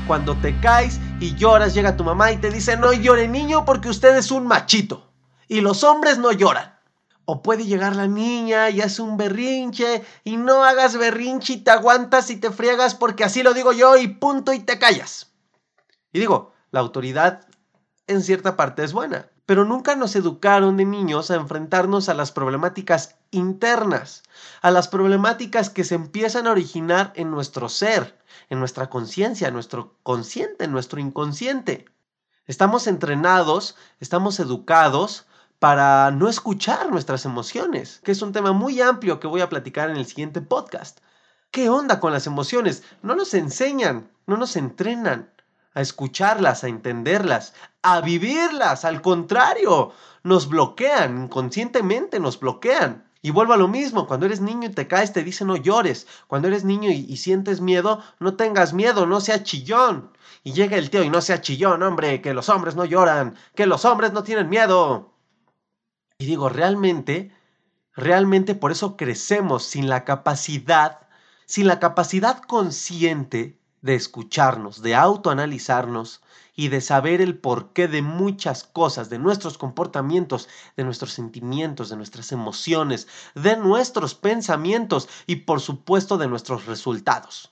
Cuando 0.08 0.36
te 0.36 0.58
caes 0.58 0.98
y 1.20 1.36
lloras, 1.36 1.74
llega 1.74 1.96
tu 1.96 2.02
mamá 2.02 2.32
y 2.32 2.38
te 2.38 2.50
dice, 2.50 2.76
no 2.76 2.92
llore 2.92 3.28
niño 3.28 3.64
porque 3.64 3.88
usted 3.88 4.16
es 4.16 4.32
un 4.32 4.48
machito. 4.48 5.12
Y 5.46 5.60
los 5.60 5.84
hombres 5.84 6.18
no 6.18 6.32
lloran. 6.32 6.76
O 7.26 7.42
puede 7.42 7.64
llegar 7.64 7.94
la 7.94 8.08
niña 8.08 8.68
y 8.70 8.80
hace 8.80 9.02
un 9.02 9.16
berrinche 9.16 10.02
y 10.24 10.36
no 10.36 10.64
hagas 10.64 10.98
berrinche 10.98 11.52
y 11.52 11.56
te 11.58 11.70
aguantas 11.70 12.28
y 12.30 12.36
te 12.36 12.50
friegas 12.50 12.96
porque 12.96 13.22
así 13.22 13.44
lo 13.44 13.54
digo 13.54 13.72
yo 13.72 13.96
y 13.96 14.08
punto 14.08 14.52
y 14.52 14.58
te 14.58 14.80
callas. 14.80 15.30
Y 16.12 16.18
digo, 16.18 16.52
la 16.72 16.80
autoridad 16.80 17.46
en 18.08 18.22
cierta 18.22 18.56
parte 18.56 18.82
es 18.82 18.92
buena, 18.92 19.30
pero 19.46 19.64
nunca 19.64 19.96
nos 19.96 20.14
educaron 20.14 20.76
de 20.76 20.84
niños 20.84 21.30
a 21.30 21.34
enfrentarnos 21.34 22.08
a 22.08 22.14
las 22.14 22.32
problemáticas 22.32 23.16
internas, 23.30 24.22
a 24.60 24.70
las 24.70 24.88
problemáticas 24.88 25.70
que 25.70 25.84
se 25.84 25.96
empiezan 25.96 26.46
a 26.46 26.52
originar 26.52 27.12
en 27.16 27.30
nuestro 27.30 27.68
ser, 27.68 28.18
en 28.50 28.60
nuestra 28.60 28.88
conciencia, 28.88 29.48
en 29.48 29.54
nuestro 29.54 29.96
consciente, 30.02 30.64
en 30.64 30.72
nuestro 30.72 31.00
inconsciente. 31.00 31.86
Estamos 32.46 32.86
entrenados, 32.86 33.76
estamos 34.00 34.38
educados 34.40 35.26
para 35.58 36.10
no 36.10 36.28
escuchar 36.28 36.90
nuestras 36.90 37.24
emociones, 37.24 38.00
que 38.02 38.12
es 38.12 38.22
un 38.22 38.32
tema 38.32 38.52
muy 38.52 38.80
amplio 38.80 39.20
que 39.20 39.28
voy 39.28 39.40
a 39.40 39.48
platicar 39.48 39.90
en 39.90 39.96
el 39.96 40.06
siguiente 40.06 40.40
podcast. 40.40 40.98
¿Qué 41.52 41.68
onda 41.68 42.00
con 42.00 42.12
las 42.12 42.26
emociones? 42.26 42.82
No 43.02 43.14
nos 43.14 43.34
enseñan, 43.34 44.10
no 44.26 44.36
nos 44.36 44.56
entrenan 44.56 45.30
a 45.74 45.80
escucharlas, 45.80 46.64
a 46.64 46.68
entenderlas, 46.68 47.54
a 47.82 48.00
vivirlas. 48.00 48.84
Al 48.84 49.02
contrario, 49.02 49.92
nos 50.22 50.48
bloquean, 50.48 51.24
inconscientemente 51.24 52.20
nos 52.20 52.38
bloquean. 52.38 53.08
Y 53.24 53.30
vuelvo 53.30 53.52
a 53.52 53.56
lo 53.56 53.68
mismo, 53.68 54.08
cuando 54.08 54.26
eres 54.26 54.40
niño 54.40 54.68
y 54.68 54.72
te 54.72 54.88
caes 54.88 55.12
te 55.12 55.22
dicen 55.22 55.46
no 55.46 55.56
llores. 55.56 56.08
Cuando 56.26 56.48
eres 56.48 56.64
niño 56.64 56.90
y, 56.90 57.06
y, 57.08 57.16
sientes 57.18 57.60
miedo, 57.60 58.02
no 58.18 58.34
tengas 58.34 58.72
miedo, 58.72 59.06
no 59.06 59.20
sea 59.20 59.44
chillón. 59.44 60.10
Y 60.42 60.52
llega 60.52 60.76
el 60.76 60.90
tío 60.90 61.04
y 61.04 61.10
no 61.10 61.20
sea 61.20 61.40
chillón, 61.40 61.82
hombre, 61.84 62.20
que 62.20 62.34
los 62.34 62.48
hombres 62.48 62.74
no 62.74 62.84
lloran, 62.84 63.36
que 63.54 63.66
los 63.66 63.84
hombres 63.84 64.12
no 64.12 64.24
tienen 64.24 64.48
miedo. 64.48 65.14
Y 66.18 66.26
digo, 66.26 66.48
realmente, 66.48 67.32
realmente 67.94 68.56
por 68.56 68.72
eso 68.72 68.96
crecemos 68.96 69.64
sin 69.64 69.88
la 69.88 70.04
capacidad, 70.04 71.06
sin 71.46 71.68
la 71.68 71.78
capacidad 71.78 72.42
consciente 72.42 73.61
de 73.82 73.94
escucharnos, 73.94 74.80
de 74.80 74.94
autoanalizarnos 74.94 76.22
y 76.56 76.68
de 76.68 76.80
saber 76.80 77.20
el 77.20 77.38
porqué 77.38 77.88
de 77.88 78.00
muchas 78.00 78.64
cosas, 78.64 79.10
de 79.10 79.18
nuestros 79.18 79.58
comportamientos, 79.58 80.48
de 80.76 80.84
nuestros 80.84 81.12
sentimientos, 81.12 81.90
de 81.90 81.96
nuestras 81.96 82.32
emociones, 82.32 83.08
de 83.34 83.56
nuestros 83.56 84.14
pensamientos 84.14 85.08
y 85.26 85.36
por 85.36 85.60
supuesto 85.60 86.16
de 86.16 86.28
nuestros 86.28 86.64
resultados. 86.64 87.50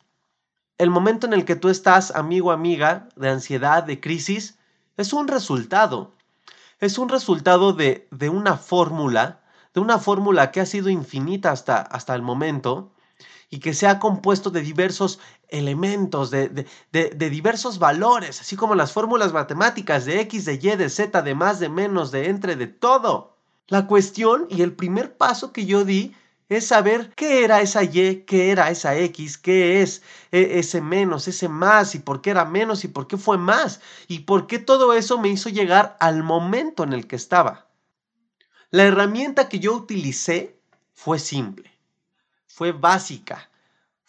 El 0.78 0.88
momento 0.88 1.26
en 1.26 1.34
el 1.34 1.44
que 1.44 1.56
tú 1.56 1.68
estás, 1.68 2.10
amigo, 2.12 2.52
amiga, 2.52 3.10
de 3.16 3.28
ansiedad, 3.28 3.82
de 3.82 4.00
crisis, 4.00 4.58
es 4.96 5.12
un 5.12 5.28
resultado 5.28 6.14
es 6.80 6.96
un 6.96 7.10
resultado 7.10 7.74
de, 7.74 8.08
de 8.10 8.30
una 8.30 8.56
fórmula, 8.56 9.42
de 9.74 9.80
una 9.80 9.98
fórmula 9.98 10.50
que 10.50 10.60
ha 10.60 10.66
sido 10.66 10.88
infinita 10.88 11.52
hasta, 11.52 11.76
hasta 11.76 12.14
el 12.14 12.22
momento 12.22 12.90
y 13.50 13.58
que 13.60 13.74
se 13.74 13.86
ha 13.86 13.98
compuesto 13.98 14.50
de 14.50 14.62
diversos 14.62 15.20
elementos, 15.50 16.30
de, 16.30 16.48
de, 16.48 16.66
de, 16.92 17.30
diversos 17.30 17.78
valores, 17.78 18.40
así 18.40 18.56
como 18.56 18.74
las 18.74 18.92
fórmulas 18.92 19.32
matemáticas 19.32 20.04
de 20.04 20.20
X, 20.20 20.44
de 20.44 20.54
Y, 20.54 20.76
de 20.76 20.88
Z, 20.88 21.22
de 21.22 21.34
más, 21.34 21.60
de 21.60 21.68
menos, 21.68 22.10
de 22.10 22.28
entre, 22.28 22.56
de 22.56 22.66
todo. 22.66 23.36
La 23.68 23.86
cuestión 23.86 24.46
y 24.48 24.62
el 24.62 24.72
primer 24.72 25.16
paso 25.16 25.52
que 25.52 25.66
yo 25.66 25.84
di 25.84 26.14
es 26.48 26.66
saber 26.66 27.12
qué 27.14 27.44
era 27.44 27.60
esa 27.60 27.84
Y, 27.84 28.24
qué 28.26 28.50
era 28.50 28.70
esa 28.70 28.96
X, 28.96 29.38
qué 29.38 29.82
es 29.82 30.02
e, 30.32 30.58
ese 30.58 30.80
menos, 30.80 31.28
ese 31.28 31.48
más, 31.48 31.94
y 31.94 32.00
por 32.00 32.20
qué 32.20 32.30
era 32.30 32.44
menos 32.44 32.84
y 32.84 32.88
por 32.88 33.06
qué 33.06 33.16
fue 33.16 33.38
más, 33.38 33.80
y 34.08 34.20
por 34.20 34.48
qué 34.48 34.58
todo 34.58 34.92
eso 34.92 35.18
me 35.18 35.28
hizo 35.28 35.48
llegar 35.48 35.96
al 36.00 36.24
momento 36.24 36.82
en 36.82 36.92
el 36.92 37.06
que 37.06 37.16
estaba. 37.16 37.68
La 38.70 38.84
herramienta 38.84 39.48
que 39.48 39.60
yo 39.60 39.74
utilicé 39.74 40.60
fue 40.92 41.18
simple, 41.18 41.70
fue 42.48 42.72
básica, 42.72 43.49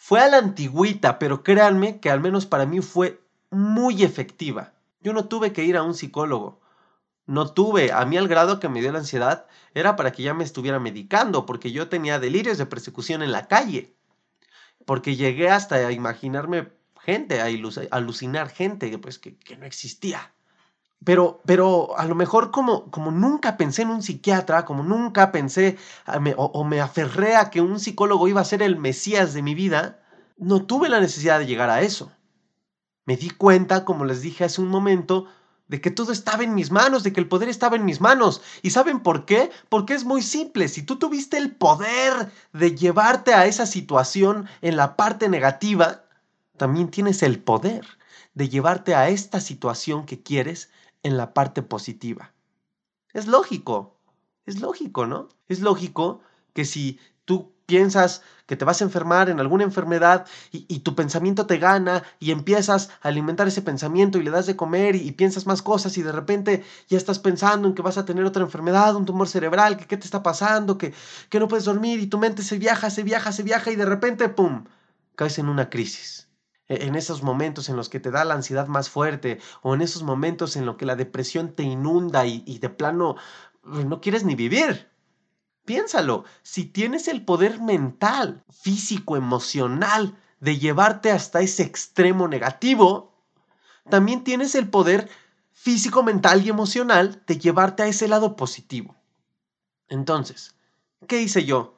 fue 0.04 0.18
a 0.18 0.28
la 0.28 0.38
antigüita, 0.38 1.20
pero 1.20 1.44
créanme 1.44 2.00
que 2.00 2.10
al 2.10 2.20
menos 2.20 2.44
para 2.44 2.66
mí 2.66 2.80
fue 2.80 3.22
muy 3.50 4.02
efectiva. 4.02 4.72
Yo 5.00 5.12
no 5.12 5.28
tuve 5.28 5.52
que 5.52 5.62
ir 5.62 5.76
a 5.76 5.84
un 5.84 5.94
psicólogo. 5.94 6.60
No 7.24 7.52
tuve, 7.52 7.92
a 7.92 8.04
mí 8.04 8.16
al 8.16 8.26
grado 8.26 8.58
que 8.58 8.68
me 8.68 8.80
dio 8.80 8.90
la 8.90 8.98
ansiedad 8.98 9.46
era 9.74 9.94
para 9.94 10.10
que 10.10 10.24
ya 10.24 10.34
me 10.34 10.42
estuviera 10.42 10.80
medicando, 10.80 11.46
porque 11.46 11.70
yo 11.70 11.88
tenía 11.88 12.18
delirios 12.18 12.58
de 12.58 12.66
persecución 12.66 13.22
en 13.22 13.30
la 13.30 13.46
calle, 13.46 13.94
porque 14.86 15.14
llegué 15.14 15.50
hasta 15.50 15.76
a 15.76 15.92
imaginarme 15.92 16.72
gente, 17.00 17.40
a 17.40 17.46
alucinar 17.96 18.48
gente 18.48 18.98
pues, 18.98 19.20
que, 19.20 19.36
que 19.36 19.56
no 19.56 19.66
existía. 19.66 20.34
Pero, 21.04 21.42
pero 21.44 21.98
a 21.98 22.04
lo 22.04 22.14
mejor 22.14 22.50
como, 22.50 22.90
como 22.90 23.10
nunca 23.10 23.56
pensé 23.56 23.82
en 23.82 23.90
un 23.90 24.02
psiquiatra, 24.02 24.64
como 24.64 24.82
nunca 24.82 25.32
pensé 25.32 25.76
o, 26.36 26.44
o 26.44 26.64
me 26.64 26.80
aferré 26.80 27.36
a 27.36 27.50
que 27.50 27.60
un 27.60 27.80
psicólogo 27.80 28.28
iba 28.28 28.40
a 28.40 28.44
ser 28.44 28.62
el 28.62 28.76
mesías 28.76 29.34
de 29.34 29.42
mi 29.42 29.54
vida, 29.54 30.00
no 30.38 30.64
tuve 30.64 30.88
la 30.88 31.00
necesidad 31.00 31.38
de 31.38 31.46
llegar 31.46 31.70
a 31.70 31.82
eso. 31.82 32.12
Me 33.04 33.16
di 33.16 33.30
cuenta, 33.30 33.84
como 33.84 34.04
les 34.04 34.22
dije 34.22 34.44
hace 34.44 34.60
un 34.60 34.68
momento, 34.68 35.26
de 35.72 35.80
que 35.80 35.90
todo 35.90 36.12
estaba 36.12 36.44
en 36.44 36.54
mis 36.54 36.70
manos, 36.70 37.02
de 37.02 37.12
que 37.12 37.20
el 37.20 37.28
poder 37.28 37.48
estaba 37.48 37.76
en 37.76 37.84
mis 37.84 38.00
manos. 38.00 38.42
¿Y 38.60 38.70
saben 38.70 39.00
por 39.00 39.24
qué? 39.24 39.50
Porque 39.68 39.94
es 39.94 40.04
muy 40.04 40.22
simple. 40.22 40.68
Si 40.68 40.82
tú 40.82 40.96
tuviste 40.96 41.38
el 41.38 41.50
poder 41.50 42.30
de 42.52 42.76
llevarte 42.76 43.32
a 43.32 43.46
esa 43.46 43.64
situación 43.66 44.48
en 44.60 44.76
la 44.76 44.96
parte 44.96 45.28
negativa, 45.28 46.04
también 46.58 46.90
tienes 46.90 47.22
el 47.22 47.40
poder 47.40 47.86
de 48.34 48.48
llevarte 48.48 48.94
a 48.94 49.08
esta 49.08 49.40
situación 49.40 50.04
que 50.04 50.22
quieres 50.22 50.70
en 51.02 51.16
la 51.16 51.34
parte 51.34 51.62
positiva. 51.62 52.32
Es 53.12 53.26
lógico, 53.26 53.98
es 54.46 54.60
lógico, 54.60 55.06
¿no? 55.06 55.28
Es 55.48 55.60
lógico 55.60 56.20
que 56.54 56.64
si 56.64 56.98
tú 57.24 57.52
piensas 57.66 58.22
que 58.46 58.56
te 58.56 58.64
vas 58.64 58.82
a 58.82 58.84
enfermar 58.84 59.30
en 59.30 59.40
alguna 59.40 59.64
enfermedad 59.64 60.26
y, 60.50 60.80
tu 60.80 60.94
pensamiento 60.94 61.46
te 61.46 61.58
gana 61.58 62.02
y 62.18 62.30
empiezas 62.30 62.90
a 63.00 63.08
alimentar 63.08 63.48
ese 63.48 63.62
pensamiento 63.62 64.18
y 64.18 64.22
le 64.22 64.30
das 64.30 64.46
de 64.46 64.56
comer 64.56 64.96
y, 64.96 65.10
piensas 65.12 65.46
más 65.46 65.62
cosas 65.62 65.96
y 65.96 66.02
de 66.02 66.12
repente 66.12 66.64
ya 66.88 66.98
estás 66.98 67.18
pensando 67.18 67.68
en 67.68 67.74
que 67.74 67.82
vas 67.82 67.98
a 67.98 68.04
tener 68.04 68.24
otra 68.24 68.42
enfermedad, 68.42 68.96
un 68.96 69.06
tumor 69.06 69.28
cerebral, 69.28 69.76
que 69.76 69.86
qué 69.86 69.96
te 69.96 70.04
está 70.04 70.22
pasando, 70.22 70.76
que, 70.76 70.92
que 71.30 71.40
no 71.40 71.48
puedes 71.48 71.64
dormir 71.64 72.00
y 72.00 72.08
tu 72.08 72.18
mente 72.18 72.42
se 72.42 72.58
viaja, 72.58 72.90
se 72.90 73.02
viaja, 73.04 73.32
se 73.32 73.42
viaja 73.42 73.70
y 73.70 73.76
de 73.76 73.86
repente, 73.86 74.28
¡pum!, 74.28 74.64
caes 75.14 75.38
en 75.38 75.48
una 75.48 75.70
crisis. 75.70 76.28
E, 76.68 76.86
en 76.86 76.94
esos 76.94 77.22
momentos 77.22 77.68
en 77.68 77.76
los 77.76 77.88
que 77.88 78.00
te 78.00 78.10
da 78.10 78.24
la 78.24 78.34
ansiedad 78.34 78.66
más 78.66 78.90
fuerte 78.90 79.40
o 79.62 79.74
en 79.74 79.82
esos 79.82 80.02
momentos 80.02 80.56
en 80.56 80.66
los 80.66 80.76
que 80.76 80.86
la 80.86 80.96
depresión 80.96 81.54
te 81.54 81.62
inunda 81.62 82.26
y, 82.26 82.42
y 82.46 82.58
de 82.58 82.70
plano 82.70 83.16
no 83.64 84.00
quieres 84.00 84.24
ni 84.24 84.34
vivir. 84.34 84.90
Piénsalo, 85.64 86.24
si 86.42 86.64
tienes 86.64 87.06
el 87.06 87.24
poder 87.24 87.60
mental, 87.60 88.42
físico, 88.50 89.16
emocional 89.16 90.18
de 90.40 90.58
llevarte 90.58 91.12
hasta 91.12 91.40
ese 91.40 91.62
extremo 91.62 92.26
negativo, 92.26 93.12
también 93.88 94.24
tienes 94.24 94.54
el 94.56 94.68
poder 94.68 95.08
físico, 95.52 96.02
mental 96.02 96.44
y 96.44 96.48
emocional 96.48 97.22
de 97.26 97.38
llevarte 97.38 97.84
a 97.84 97.86
ese 97.86 98.08
lado 98.08 98.34
positivo. 98.34 98.96
Entonces, 99.88 100.56
¿qué 101.06 101.22
hice 101.22 101.44
yo? 101.44 101.76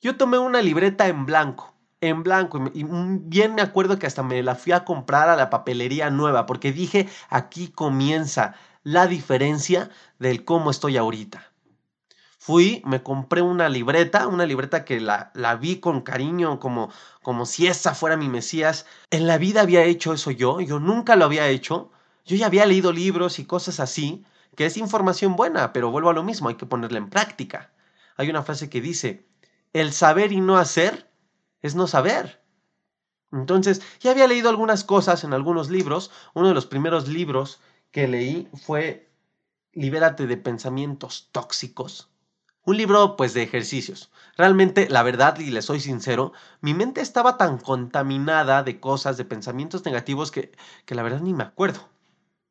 Yo 0.00 0.16
tomé 0.16 0.38
una 0.38 0.62
libreta 0.62 1.08
en 1.08 1.26
blanco, 1.26 1.74
en 2.00 2.22
blanco, 2.22 2.70
y 2.72 2.84
bien 2.84 3.54
me 3.54 3.62
acuerdo 3.62 3.98
que 3.98 4.06
hasta 4.06 4.22
me 4.22 4.42
la 4.42 4.54
fui 4.54 4.72
a 4.72 4.84
comprar 4.84 5.28
a 5.28 5.36
la 5.36 5.50
papelería 5.50 6.10
nueva, 6.10 6.46
porque 6.46 6.72
dije, 6.72 7.08
aquí 7.28 7.68
comienza 7.68 8.54
la 8.82 9.06
diferencia 9.06 9.90
del 10.18 10.44
cómo 10.44 10.70
estoy 10.70 10.96
ahorita. 10.96 11.50
Fui, 12.38 12.82
me 12.86 13.02
compré 13.02 13.42
una 13.42 13.68
libreta, 13.68 14.26
una 14.26 14.46
libreta 14.46 14.86
que 14.86 14.98
la, 14.98 15.30
la 15.34 15.56
vi 15.56 15.78
con 15.78 16.00
cariño, 16.00 16.58
como, 16.58 16.90
como 17.22 17.44
si 17.44 17.66
esa 17.66 17.94
fuera 17.94 18.16
mi 18.16 18.30
Mesías. 18.30 18.86
En 19.10 19.26
la 19.26 19.36
vida 19.36 19.60
había 19.60 19.84
hecho 19.84 20.14
eso 20.14 20.30
yo, 20.30 20.62
yo 20.62 20.80
nunca 20.80 21.16
lo 21.16 21.26
había 21.26 21.48
hecho. 21.48 21.90
Yo 22.24 22.36
ya 22.36 22.46
había 22.46 22.64
leído 22.64 22.92
libros 22.92 23.38
y 23.38 23.44
cosas 23.44 23.78
así, 23.78 24.24
que 24.56 24.64
es 24.64 24.78
información 24.78 25.36
buena, 25.36 25.74
pero 25.74 25.90
vuelvo 25.90 26.08
a 26.08 26.14
lo 26.14 26.22
mismo, 26.22 26.48
hay 26.48 26.54
que 26.54 26.64
ponerla 26.64 26.96
en 26.96 27.10
práctica. 27.10 27.72
Hay 28.16 28.30
una 28.30 28.42
frase 28.42 28.70
que 28.70 28.80
dice, 28.80 29.26
el 29.74 29.92
saber 29.92 30.32
y 30.32 30.40
no 30.40 30.56
hacer 30.56 31.09
es 31.62 31.74
no 31.74 31.86
saber. 31.86 32.42
Entonces, 33.32 33.80
ya 34.00 34.10
había 34.10 34.26
leído 34.26 34.48
algunas 34.48 34.84
cosas 34.84 35.24
en 35.24 35.32
algunos 35.32 35.70
libros. 35.70 36.10
Uno 36.34 36.48
de 36.48 36.54
los 36.54 36.66
primeros 36.66 37.08
libros 37.08 37.60
que 37.90 38.08
leí 38.08 38.48
fue 38.54 39.10
Libérate 39.72 40.26
de 40.26 40.36
pensamientos 40.36 41.28
tóxicos. 41.30 42.10
Un 42.64 42.76
libro 42.76 43.16
pues 43.16 43.34
de 43.34 43.42
ejercicios. 43.42 44.10
Realmente, 44.36 44.88
la 44.88 45.02
verdad, 45.04 45.38
y 45.38 45.50
le 45.50 45.62
soy 45.62 45.80
sincero, 45.80 46.32
mi 46.60 46.74
mente 46.74 47.00
estaba 47.00 47.36
tan 47.36 47.58
contaminada 47.58 48.62
de 48.64 48.80
cosas, 48.80 49.16
de 49.16 49.24
pensamientos 49.24 49.84
negativos 49.84 50.30
que, 50.30 50.52
que 50.86 50.94
la 50.94 51.02
verdad 51.02 51.20
ni 51.20 51.34
me 51.34 51.44
acuerdo. 51.44 51.88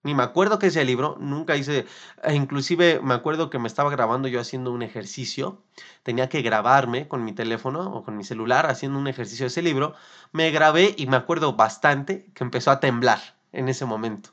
Ni 0.02 0.16
me 0.16 0.24
acuerdo 0.24 0.60
que 0.60 0.68
ese 0.68 0.86
libro, 0.86 1.18
nunca 1.20 1.58
hice, 1.58 1.86
e 2.24 2.34
inclusive 2.34 3.02
me 3.04 3.14
acuerdo 3.14 3.50
que 3.50 3.60
me 3.60 3.68
estaba 3.68 3.90
grabando 3.90 4.30
yo 4.30 4.40
haciendo 4.40 4.72
un 4.72 4.82
ejercicio, 4.82 5.62
tenía 6.04 6.30
que 6.30 6.42
grabarme 6.42 7.10
con 7.10 7.26
mi 7.26 7.34
teléfono 7.34 7.92
o 7.92 8.04
con 8.04 8.16
mi 8.16 8.24
celular 8.24 8.66
haciendo 8.68 8.98
un 8.98 9.10
ejercicio 9.10 9.44
de 9.44 9.48
ese 9.50 9.62
libro, 9.62 9.96
me 10.32 10.52
grabé 10.52 10.96
y 10.98 11.08
me 11.08 11.18
acuerdo 11.18 11.54
bastante 11.54 12.32
que 12.34 12.46
empezó 12.46 12.72
a 12.72 12.80
temblar 12.80 13.20
en 13.52 13.68
ese 13.68 13.86
momento. 13.86 14.30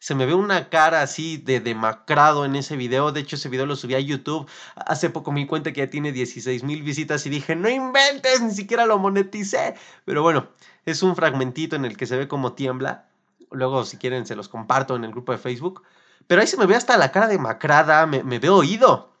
Se 0.00 0.14
me 0.14 0.26
ve 0.26 0.34
una 0.34 0.68
cara 0.68 1.02
así 1.02 1.36
de 1.36 1.60
demacrado 1.60 2.44
en 2.44 2.54
ese 2.56 2.76
video. 2.76 3.12
De 3.12 3.20
hecho, 3.20 3.36
ese 3.36 3.48
video 3.48 3.64
lo 3.64 3.76
subí 3.76 3.94
a 3.94 4.00
YouTube. 4.00 4.48
Hace 4.74 5.08
poco 5.08 5.32
me 5.32 5.46
cuenta 5.46 5.72
que 5.72 5.80
ya 5.80 5.90
tiene 5.90 6.12
16 6.12 6.64
mil 6.64 6.82
visitas 6.82 7.24
y 7.26 7.30
dije, 7.30 7.56
no 7.56 7.68
inventes, 7.68 8.42
ni 8.42 8.52
siquiera 8.52 8.86
lo 8.86 8.98
moneticé. 8.98 9.74
Pero 10.04 10.22
bueno, 10.22 10.48
es 10.84 11.02
un 11.02 11.16
fragmentito 11.16 11.76
en 11.76 11.86
el 11.86 11.96
que 11.96 12.06
se 12.06 12.16
ve 12.16 12.28
como 12.28 12.52
tiembla 12.52 13.06
Luego, 13.50 13.84
si 13.84 13.96
quieren, 13.96 14.26
se 14.26 14.36
los 14.36 14.48
comparto 14.48 14.96
en 14.96 15.04
el 15.04 15.12
grupo 15.12 15.32
de 15.32 15.38
Facebook. 15.38 15.82
Pero 16.26 16.40
ahí 16.40 16.46
se 16.46 16.56
me 16.56 16.66
ve 16.66 16.74
hasta 16.74 16.96
la 16.96 17.12
cara 17.12 17.28
demacrada, 17.28 18.06
me, 18.06 18.22
me 18.22 18.38
veo 18.38 18.56
oído. 18.56 19.12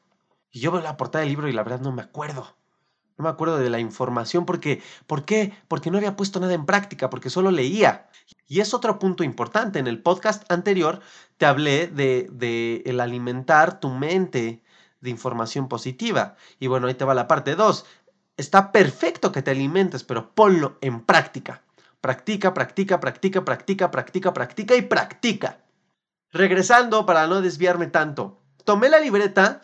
Y 0.50 0.60
yo 0.60 0.72
veo 0.72 0.80
la 0.80 0.96
portada 0.96 1.20
del 1.20 1.30
libro 1.30 1.48
y 1.48 1.52
la 1.52 1.62
verdad 1.62 1.80
no 1.80 1.92
me 1.92 2.02
acuerdo. 2.02 2.56
No 3.18 3.22
me 3.24 3.30
acuerdo 3.30 3.56
de 3.58 3.70
la 3.70 3.78
información 3.78 4.44
porque, 4.44 4.82
¿por 5.06 5.24
qué? 5.24 5.54
Porque 5.68 5.90
no 5.90 5.96
había 5.96 6.16
puesto 6.16 6.38
nada 6.38 6.52
en 6.52 6.66
práctica, 6.66 7.08
porque 7.08 7.30
solo 7.30 7.50
leía. 7.50 8.08
Y 8.46 8.60
es 8.60 8.74
otro 8.74 8.98
punto 8.98 9.24
importante. 9.24 9.78
En 9.78 9.86
el 9.86 10.02
podcast 10.02 10.50
anterior 10.52 11.00
te 11.38 11.46
hablé 11.46 11.86
de, 11.86 12.28
de 12.30 12.82
el 12.84 13.00
alimentar 13.00 13.80
tu 13.80 13.88
mente 13.88 14.62
de 15.00 15.10
información 15.10 15.68
positiva. 15.68 16.36
Y 16.58 16.66
bueno, 16.66 16.88
ahí 16.88 16.94
te 16.94 17.04
va 17.04 17.14
la 17.14 17.28
parte 17.28 17.54
2. 17.54 17.86
Está 18.36 18.70
perfecto 18.70 19.32
que 19.32 19.42
te 19.42 19.52
alimentes, 19.52 20.04
pero 20.04 20.34
ponlo 20.34 20.76
en 20.82 21.02
práctica. 21.02 21.62
Practica, 22.00 22.54
practica, 22.54 23.00
practica, 23.00 23.44
practica, 23.44 23.90
practica, 23.90 24.32
practica 24.32 24.76
y 24.76 24.82
practica. 24.82 25.64
Regresando 26.30 27.06
para 27.06 27.26
no 27.26 27.40
desviarme 27.40 27.86
tanto, 27.86 28.42
tomé 28.64 28.88
la 28.88 29.00
libreta. 29.00 29.62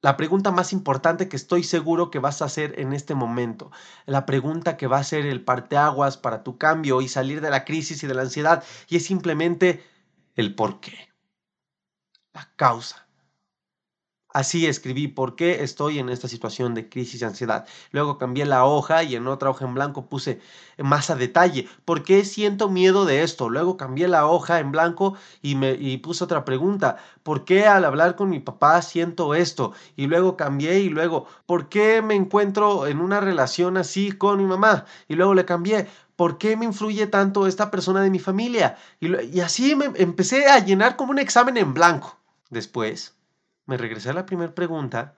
La 0.00 0.16
pregunta 0.16 0.52
más 0.52 0.72
importante 0.72 1.28
que 1.28 1.34
estoy 1.34 1.64
seguro 1.64 2.10
que 2.10 2.20
vas 2.20 2.40
a 2.40 2.44
hacer 2.44 2.78
en 2.78 2.92
este 2.92 3.16
momento, 3.16 3.72
la 4.06 4.26
pregunta 4.26 4.76
que 4.76 4.86
va 4.86 4.98
a 4.98 5.04
ser 5.04 5.26
el 5.26 5.44
parteaguas 5.44 6.16
para 6.16 6.44
tu 6.44 6.56
cambio 6.56 7.00
y 7.00 7.08
salir 7.08 7.40
de 7.40 7.50
la 7.50 7.64
crisis 7.64 8.04
y 8.04 8.06
de 8.06 8.14
la 8.14 8.22
ansiedad, 8.22 8.62
y 8.88 8.96
es 8.96 9.06
simplemente 9.06 9.84
el 10.36 10.54
por 10.54 10.78
qué, 10.78 11.08
la 12.32 12.48
causa. 12.54 13.07
Así 14.38 14.68
escribí 14.68 15.08
por 15.08 15.34
qué 15.34 15.64
estoy 15.64 15.98
en 15.98 16.08
esta 16.10 16.28
situación 16.28 16.72
de 16.72 16.88
crisis 16.88 17.20
y 17.20 17.24
ansiedad. 17.24 17.66
Luego 17.90 18.18
cambié 18.18 18.46
la 18.46 18.64
hoja 18.66 19.02
y 19.02 19.16
en 19.16 19.26
otra 19.26 19.50
hoja 19.50 19.64
en 19.64 19.74
blanco 19.74 20.06
puse 20.08 20.40
más 20.78 21.10
a 21.10 21.16
detalle. 21.16 21.68
¿Por 21.84 22.04
qué 22.04 22.24
siento 22.24 22.68
miedo 22.68 23.04
de 23.04 23.24
esto? 23.24 23.50
Luego 23.50 23.76
cambié 23.76 24.06
la 24.06 24.26
hoja 24.28 24.60
en 24.60 24.70
blanco 24.70 25.16
y 25.42 25.56
me 25.56 25.72
y 25.72 25.96
puse 25.96 26.22
otra 26.22 26.44
pregunta. 26.44 26.98
¿Por 27.24 27.44
qué 27.44 27.66
al 27.66 27.84
hablar 27.84 28.14
con 28.14 28.30
mi 28.30 28.38
papá 28.38 28.80
siento 28.80 29.34
esto? 29.34 29.72
Y 29.96 30.06
luego 30.06 30.36
cambié 30.36 30.78
y 30.78 30.88
luego, 30.88 31.26
¿por 31.44 31.68
qué 31.68 32.00
me 32.00 32.14
encuentro 32.14 32.86
en 32.86 33.00
una 33.00 33.18
relación 33.18 33.76
así 33.76 34.12
con 34.12 34.38
mi 34.38 34.44
mamá? 34.44 34.84
Y 35.08 35.16
luego 35.16 35.34
le 35.34 35.46
cambié. 35.46 35.88
¿Por 36.14 36.38
qué 36.38 36.56
me 36.56 36.64
influye 36.64 37.08
tanto 37.08 37.48
esta 37.48 37.72
persona 37.72 38.02
de 38.02 38.10
mi 38.10 38.20
familia? 38.20 38.78
Y, 39.00 39.36
y 39.36 39.40
así 39.40 39.74
me 39.74 39.86
empecé 39.96 40.46
a 40.46 40.60
llenar 40.60 40.94
como 40.94 41.10
un 41.10 41.18
examen 41.18 41.56
en 41.56 41.74
blanco. 41.74 42.16
Después 42.50 43.17
me 43.68 43.76
regresé 43.76 44.08
a 44.08 44.14
la 44.14 44.24
primera 44.24 44.54
pregunta, 44.54 45.14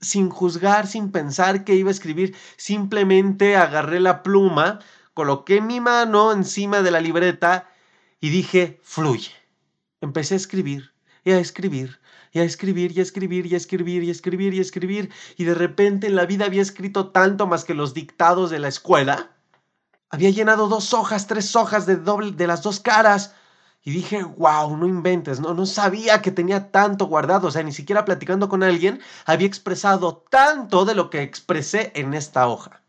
sin 0.00 0.30
juzgar, 0.30 0.86
sin 0.86 1.10
pensar 1.10 1.64
que 1.64 1.74
iba 1.74 1.88
a 1.88 1.90
escribir, 1.90 2.34
simplemente 2.56 3.56
agarré 3.56 3.98
la 3.98 4.22
pluma, 4.22 4.78
coloqué 5.14 5.60
mi 5.60 5.80
mano 5.80 6.30
encima 6.32 6.80
de 6.82 6.92
la 6.92 7.00
libreta 7.00 7.68
y 8.20 8.30
dije, 8.30 8.78
fluye. 8.84 9.32
Empecé 10.00 10.34
a 10.34 10.36
escribir 10.36 10.92
y 11.24 11.32
a 11.32 11.40
escribir 11.40 11.98
y 12.30 12.38
a 12.38 12.44
escribir 12.44 12.92
y 12.96 13.00
a 13.00 13.02
escribir 13.02 13.46
y 13.46 13.54
a 13.54 13.56
escribir 13.56 14.04
y 14.04 14.08
a 14.08 14.12
escribir 14.12 14.54
y 14.54 14.58
a 14.60 14.62
escribir 14.62 15.10
y 15.36 15.44
de 15.44 15.54
repente 15.54 16.06
en 16.06 16.14
la 16.14 16.24
vida 16.24 16.44
había 16.44 16.62
escrito 16.62 17.10
tanto 17.10 17.48
más 17.48 17.64
que 17.64 17.74
los 17.74 17.94
dictados 17.94 18.50
de 18.50 18.60
la 18.60 18.68
escuela. 18.68 19.32
Había 20.08 20.30
llenado 20.30 20.68
dos 20.68 20.94
hojas, 20.94 21.26
tres 21.26 21.56
hojas 21.56 21.86
de 21.86 21.96
doble 21.96 22.30
de 22.30 22.46
las 22.46 22.62
dos 22.62 22.78
caras 22.78 23.34
y 23.84 23.90
dije, 23.90 24.22
wow, 24.22 24.76
no 24.76 24.86
inventes, 24.86 25.40
no, 25.40 25.54
no 25.54 25.66
sabía 25.66 26.22
que 26.22 26.30
tenía 26.30 26.70
tanto 26.70 27.06
guardado, 27.06 27.48
o 27.48 27.50
sea, 27.50 27.64
ni 27.64 27.72
siquiera 27.72 28.04
platicando 28.04 28.48
con 28.48 28.62
alguien 28.62 29.00
había 29.24 29.48
expresado 29.48 30.24
tanto 30.30 30.84
de 30.84 30.94
lo 30.94 31.10
que 31.10 31.22
expresé 31.22 31.90
en 31.96 32.14
esta 32.14 32.46
hoja. 32.46 32.82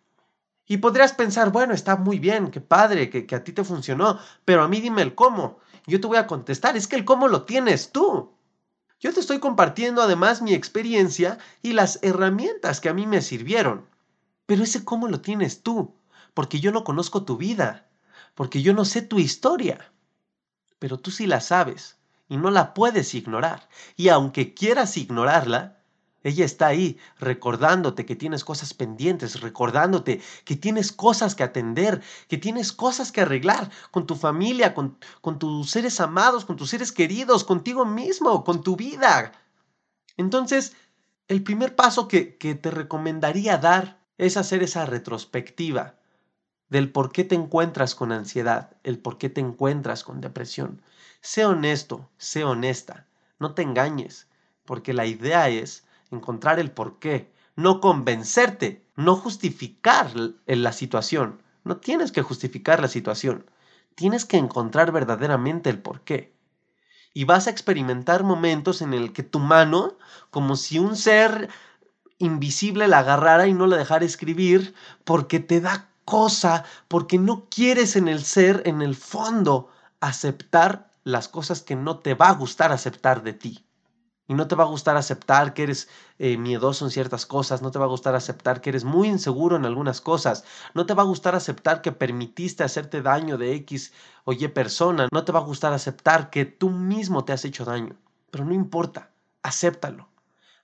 Y 0.67 0.77
podrías 0.77 1.13
pensar, 1.13 1.51
bueno, 1.51 1.73
está 1.73 1.95
muy 1.95 2.19
bien, 2.19 2.51
qué 2.51 2.62
padre, 2.62 3.10
que, 3.10 3.25
que 3.25 3.36
a 3.36 3.43
ti 3.43 3.53
te 3.53 3.63
funcionó, 3.63 4.19
pero 4.45 4.63
a 4.63 4.67
mí 4.67 4.82
dime 4.82 5.01
el 5.01 5.15
cómo. 5.15 5.60
Yo 5.88 5.99
te 5.99 6.08
voy 6.08 6.17
a 6.17 6.27
contestar, 6.27 6.77
es 6.77 6.88
que 6.88 6.95
el 6.95 7.06
cómo 7.06 7.27
lo 7.27 7.43
tienes 7.43 7.91
tú. 7.91 8.32
Yo 8.99 9.13
te 9.13 9.19
estoy 9.19 9.39
compartiendo 9.39 10.01
además 10.01 10.41
mi 10.41 10.53
experiencia 10.53 11.39
y 11.62 11.73
las 11.73 11.99
herramientas 12.03 12.79
que 12.79 12.89
a 12.89 12.93
mí 12.93 13.08
me 13.08 13.21
sirvieron. 13.21 13.86
Pero 14.45 14.63
ese 14.63 14.86
cómo 14.86 15.08
lo 15.08 15.21
tienes 15.21 15.63
tú, 15.63 15.95
porque 16.34 16.60
yo 16.60 16.71
no 16.71 16.84
conozco 16.84 17.23
tu 17.23 17.36
vida, 17.36 17.89
porque 18.36 18.62
yo 18.62 18.73
no 18.73 18.86
sé 18.86 19.01
tu 19.01 19.19
historia 19.19 19.92
pero 20.84 21.00
tú 21.00 21.12
sí 21.12 21.28
la 21.28 21.39
sabes 21.39 21.96
y 22.28 22.36
no 22.36 22.52
la 22.52 22.74
puedes 22.74 23.15
ignorar. 23.15 23.69
Y 23.96 24.10
aunque 24.10 24.54
quieras 24.54 24.98
ignorarla, 24.98 25.78
ella 26.24 26.43
está 26.43 26.67
ahí 26.67 26.98
recordándote 27.19 28.06
que 28.06 28.17
tienes 28.17 28.43
cosas 28.43 28.74
pendientes, 28.74 29.39
recordándote 29.39 30.22
que 30.43 30.58
tienes 30.58 30.91
cosas 30.91 31.36
que 31.36 31.43
atender, 31.43 32.02
que 32.28 32.38
tienes 32.38 32.74
cosas 32.74 33.13
que 33.13 33.22
arreglar 33.22 33.72
con 33.91 34.06
tu 34.06 34.15
familia, 34.15 34.74
con, 34.74 34.98
con 35.22 35.39
tus 35.39 35.72
seres 35.72 36.02
amados, 36.02 36.43
con 36.43 36.58
tus 36.58 36.72
seres 36.72 36.91
queridos, 36.91 37.46
contigo 37.46 37.86
mismo, 37.86 38.43
con 38.43 38.62
tu 38.62 38.76
vida. 38.76 39.32
Entonces, 40.17 40.76
el 41.30 41.43
primer 41.43 41.78
paso 41.78 42.10
que, 42.10 42.36
que 42.36 42.56
te 42.56 42.72
recomendaría 42.72 43.58
dar 43.58 44.02
es 44.17 44.36
hacer 44.36 44.62
esa 44.63 44.86
retrospectiva 44.86 45.96
del 46.74 46.90
por 46.90 47.12
qué 47.12 47.24
te 47.24 47.36
encuentras 47.36 47.94
con 47.94 48.12
ansiedad, 48.12 48.72
el 48.84 48.98
por 48.98 49.20
qué 49.20 49.30
te 49.30 49.40
encuentras 49.40 50.04
con 50.04 50.22
depresión. 50.22 50.82
Sé 51.22 51.46
honesto, 51.46 52.10
sé 52.18 52.44
honesta, 52.44 53.06
no 53.38 53.54
te 53.54 53.62
engañes, 53.62 54.28
porque 54.66 54.92
la 54.92 55.06
idea 55.06 55.50
es 55.50 55.86
encontrar 56.10 56.60
el 56.60 56.72
por 56.72 56.98
qué, 56.98 57.32
no 57.56 57.80
convencerte, 57.80 58.84
no 58.96 59.16
justificar 59.16 60.10
la 60.48 60.72
situación. 60.72 61.44
No 61.64 61.78
tienes 61.78 62.12
que 62.12 62.24
justificar 62.24 62.82
la 62.82 62.88
situación, 62.88 63.46
tienes 63.94 64.26
que 64.26 64.38
encontrar 64.38 64.92
verdaderamente 64.92 65.70
el 65.70 65.80
por 65.80 66.02
qué. 66.02 66.34
Y 67.14 67.26
vas 67.26 67.46
a 67.46 67.52
experimentar 67.52 68.24
momentos 68.24 68.82
en 68.82 68.96
el 68.96 69.14
que 69.14 69.22
tu 69.22 69.38
mano, 69.38 70.00
como 70.32 70.56
si 70.56 70.80
un 70.80 70.96
ser 70.96 71.50
invisible 72.18 72.88
la 72.88 72.98
agarrara 72.98 73.46
y 73.46 73.54
no 73.54 73.68
la 73.68 73.78
dejara 73.78 74.06
escribir, 74.06 74.74
porque 75.04 75.40
te 75.40 75.62
da 75.62 75.92
cosa 76.06 76.66
porque 76.88 77.18
no 77.18 77.48
quieres 77.50 77.96
en 77.96 78.08
el 78.08 78.24
ser, 78.24 78.63
en 78.66 78.82
el 78.82 78.96
fondo, 78.96 79.70
aceptar 80.00 80.92
las 81.04 81.28
cosas 81.28 81.62
que 81.62 81.76
no 81.76 82.00
te 82.00 82.13
va 82.13 82.30
a 82.30 82.34
gustar 82.34 82.72
aceptar 82.72 83.24
de 83.24 83.34
ti. 83.34 83.66
Y 84.26 84.36
no 84.36 84.48
te 84.48 84.56
va 84.56 84.63
a 84.63 84.68
gustar 84.68 84.96
aceptar 84.96 85.54
que 85.54 85.63
eres 85.63 85.89
eh, 86.18 86.38
miedoso 86.38 86.86
en 86.86 86.92
ciertas 86.92 87.26
cosas, 87.26 87.62
no 87.62 87.72
te 87.72 87.80
va 87.80 87.86
a 87.86 87.89
gustar 87.89 88.16
aceptar 88.16 88.62
que 88.62 88.70
eres 88.70 88.86
muy 88.86 89.10
inseguro 89.10 89.58
en 89.58 89.66
algunas 89.66 90.00
cosas, 90.00 90.46
no 90.74 90.86
te 90.86 90.94
va 90.94 91.04
a 91.04 91.06
gustar 91.06 91.36
aceptar 91.36 91.82
que 91.82 91.92
permitiste 91.92 92.63
hacerte 92.63 93.02
daño 93.02 93.38
de 93.38 93.54
X 93.56 93.92
o 94.24 94.32
Y 94.32 94.48
persona, 94.48 95.10
no 95.12 95.26
te 95.26 95.34
va 95.34 95.39
a 95.39 95.44
gustar 95.44 95.74
aceptar 95.74 96.30
que 96.30 96.46
tú 96.46 96.70
mismo 96.70 97.26
te 97.26 97.34
has 97.34 97.44
hecho 97.44 97.66
daño. 97.66 97.98
Pero 98.32 98.46
no 98.46 98.54
importa, 98.54 99.12
acéptalo. 99.42 100.08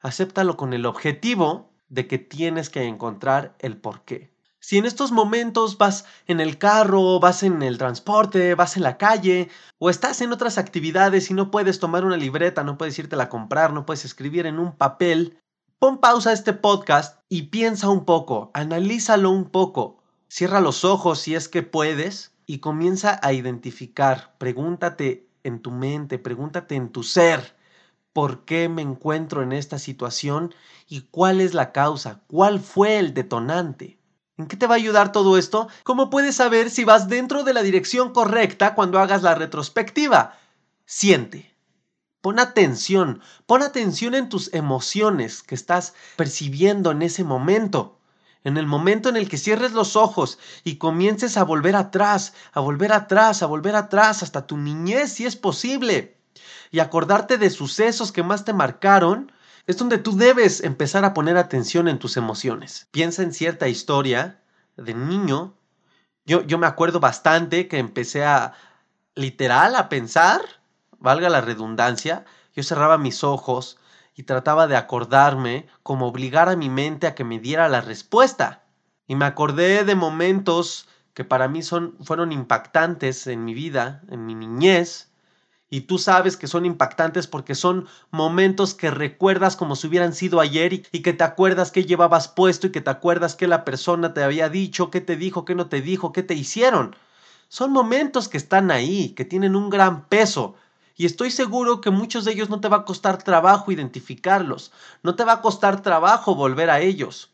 Acéptalo 0.02 0.56
con 0.56 0.74
el 0.74 0.86
objetivo 0.86 1.70
de 1.90 2.08
que 2.08 2.18
tienes 2.18 2.70
que 2.70 2.86
encontrar 2.86 3.56
el 3.60 3.76
porqué. 3.76 4.32
Si 4.62 4.78
en 4.78 4.86
estos 4.86 5.14
momentos 5.14 5.78
vas 5.78 6.06
en 6.28 6.42
el 6.42 6.58
carro, 6.58 7.20
vas 7.22 7.44
en 7.44 7.64
el 7.64 7.78
transporte, 7.78 8.56
vas 8.56 8.76
en 8.76 8.84
la 8.84 8.98
calle 8.98 9.50
o 9.78 9.90
estás 9.90 10.20
en 10.22 10.34
otras 10.34 10.58
actividades 10.58 11.32
y 11.32 11.34
no 11.34 11.50
puedes 11.50 11.80
tomar 11.80 12.04
una 12.04 12.18
libreta, 12.18 12.66
no 12.66 12.78
puedes 12.78 13.00
irte 13.00 13.16
a 13.16 13.30
comprar, 13.30 13.72
no 13.72 13.86
puedes 13.86 14.04
escribir 14.04 14.46
en 14.46 14.60
un 14.60 14.76
papel, 14.76 15.40
pon 15.80 16.00
pausa 16.00 16.32
a 16.32 16.34
este 16.34 16.52
podcast 16.52 17.22
y 17.30 17.44
piensa 17.44 17.88
un 17.88 18.04
poco, 18.04 18.52
analízalo 18.54 19.30
un 19.32 19.50
poco, 19.50 20.04
cierra 20.28 20.60
los 20.60 20.84
ojos 20.84 21.20
si 21.20 21.36
es 21.36 21.48
que 21.48 21.64
puedes 21.64 22.34
y 22.46 22.60
comienza 22.60 23.18
a 23.24 23.32
identificar, 23.32 24.36
pregúntate 24.40 25.30
en 25.44 25.62
tu 25.62 25.72
mente, 25.72 26.20
pregúntate 26.20 26.76
en 26.76 26.90
tu 26.90 27.04
ser, 27.04 27.56
¿por 28.12 28.44
qué 28.44 28.68
me 28.68 28.82
encuentro 28.82 29.42
en 29.42 29.54
esta 29.54 29.80
situación 29.80 30.54
y 30.90 31.02
cuál 31.12 31.40
es 31.40 31.54
la 31.54 31.72
causa? 31.72 32.24
¿Cuál 32.28 32.60
fue 32.60 33.00
el 33.00 33.14
detonante? 33.14 33.99
¿En 34.40 34.48
qué 34.48 34.56
te 34.56 34.68
va 34.68 34.76
a 34.76 34.78
ayudar 34.78 35.12
todo 35.12 35.38
esto? 35.38 35.68
¿Cómo 35.84 36.10
puedes 36.10 36.38
saber 36.38 36.70
si 36.70 36.86
vas 36.86 37.10
dentro 37.10 37.44
de 37.44 37.54
la 37.54 37.62
dirección 37.62 38.14
correcta 38.14 38.74
cuando 38.74 38.98
hagas 38.98 39.22
la 39.22 39.36
retrospectiva? 39.36 40.40
Siente. 40.86 41.54
Pon 42.22 42.40
atención, 42.40 43.22
pon 43.46 43.64
atención 43.64 44.16
en 44.16 44.30
tus 44.30 44.54
emociones 44.54 45.44
que 45.44 45.56
estás 45.56 45.94
percibiendo 46.16 46.92
en 46.92 47.02
ese 47.02 47.26
momento. 47.26 48.00
En 48.46 48.56
el 48.56 48.66
momento 48.66 49.10
en 49.10 49.18
el 49.18 49.28
que 49.28 49.38
cierres 49.38 49.74
los 49.74 49.98
ojos 49.98 50.40
y 50.64 50.78
comiences 50.78 51.36
a 51.36 51.44
volver 51.44 51.76
atrás, 51.76 52.32
a 52.54 52.62
volver 52.62 52.94
atrás, 52.94 53.44
a 53.44 53.46
volver 53.46 53.76
atrás, 53.76 54.24
hasta 54.24 54.48
tu 54.48 54.56
niñez 54.56 55.12
si 55.12 55.26
es 55.26 55.36
posible, 55.36 56.16
y 56.72 56.80
acordarte 56.80 57.38
de 57.38 57.50
sucesos 57.50 58.14
que 58.14 58.24
más 58.24 58.46
te 58.46 58.54
marcaron, 58.54 59.34
es 59.70 59.78
donde 59.78 60.00
tú 60.00 60.18
debes 60.18 60.64
empezar 60.64 61.06
a 61.06 61.14
poner 61.14 61.38
atención 61.38 61.88
en 61.88 62.00
tus 62.00 62.18
emociones. 62.18 62.88
Piensa 62.90 63.22
en 63.22 63.32
cierta 63.32 63.68
historia 63.68 64.42
de 64.78 64.96
niño. 64.96 65.54
Yo, 66.26 66.42
yo 66.42 66.58
me 66.58 66.66
acuerdo 66.66 67.00
bastante 67.00 67.68
que 67.68 67.78
empecé 67.78 68.26
a, 68.26 68.54
literal, 69.14 69.76
a 69.76 69.88
pensar, 69.88 70.42
valga 70.98 71.30
la 71.30 71.42
redundancia, 71.42 72.26
yo 72.56 72.64
cerraba 72.64 72.98
mis 72.98 73.24
ojos 73.24 73.78
y 74.16 74.24
trataba 74.24 74.66
de 74.66 74.76
acordarme 74.76 75.68
como 75.84 76.08
obligar 76.08 76.50
a 76.50 76.56
mi 76.56 76.68
mente 76.68 77.06
a 77.06 77.14
que 77.14 77.24
me 77.24 77.38
diera 77.38 77.70
la 77.70 77.82
respuesta. 77.82 78.64
Y 79.06 79.14
me 79.14 79.26
acordé 79.26 79.84
de 79.84 79.94
momentos 79.94 80.90
que 81.14 81.26
para 81.26 81.48
mí 81.48 81.62
son, 81.62 81.96
fueron 82.02 82.32
impactantes 82.32 83.28
en 83.28 83.46
mi 83.46 83.54
vida, 83.54 84.02
en 84.10 84.26
mi 84.26 84.34
niñez, 84.34 85.09
y 85.70 85.82
tú 85.82 86.00
sabes 86.00 86.36
que 86.36 86.48
son 86.48 86.66
impactantes 86.66 87.28
porque 87.28 87.54
son 87.54 87.88
momentos 88.10 88.74
que 88.74 88.90
recuerdas 88.90 89.56
como 89.56 89.76
si 89.76 89.88
hubieran 89.88 90.14
sido 90.14 90.40
ayer 90.40 90.74
y, 90.74 90.80
que 90.80 91.14
te 91.14 91.24
acuerdas 91.24 91.72
que 91.72 91.86
llevabas 91.86 92.28
puesto 92.28 92.68
y 92.68 92.72
que 92.72 92.82
te 92.82 92.90
acuerdas 92.90 93.36
que 93.36 93.48
la 93.48 93.64
persona 93.66 94.14
te 94.14 94.24
había 94.24 94.50
dicho, 94.50 94.90
qué 94.90 95.02
te 95.02 95.16
dijo, 95.16 95.46
qué 95.46 95.54
no 95.56 95.68
te 95.68 95.82
dijo, 95.82 96.12
qué 96.12 96.24
te 96.24 96.34
hicieron. 96.34 96.96
Son 97.50 97.72
momentos 97.72 98.28
que 98.28 98.38
están 98.38 98.72
ahí, 98.72 99.10
que 99.10 99.26
tienen 99.26 99.56
un 99.56 99.70
gran 99.70 100.08
peso, 100.08 100.56
y 100.96 101.06
estoy 101.06 101.32
seguro 101.32 101.82
que 101.82 101.92
muchos 101.92 102.26
de 102.26 102.34
ellos 102.34 102.50
no 102.50 102.60
te 102.60 102.68
va 102.68 102.78
a 102.78 102.86
costar 102.86 103.24
trabajo 103.24 103.72
identificarlos, 103.72 104.72
no 105.02 105.16
te 105.16 105.24
va 105.24 105.34
a 105.34 105.42
costar 105.42 105.82
trabajo 105.82 106.36
volver 106.36 106.70
a 106.70 106.82
ellos. 106.82 107.32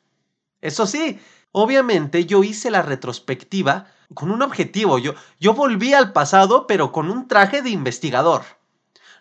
Eso 0.62 0.86
sí, 0.86 1.20
obviamente 1.52 2.26
yo 2.26 2.44
hice 2.44 2.70
la 2.70 2.84
retrospectiva 2.84 3.88
con 4.14 4.32
un 4.32 4.42
objetivo, 4.42 5.00
yo, 5.00 5.14
yo 5.40 5.54
volví 5.54 5.94
al 5.94 6.14
pasado 6.14 6.68
pero 6.68 6.92
con 6.92 7.10
un 7.10 7.28
traje 7.28 7.62
de 7.62 7.70
investigador. 7.70 8.44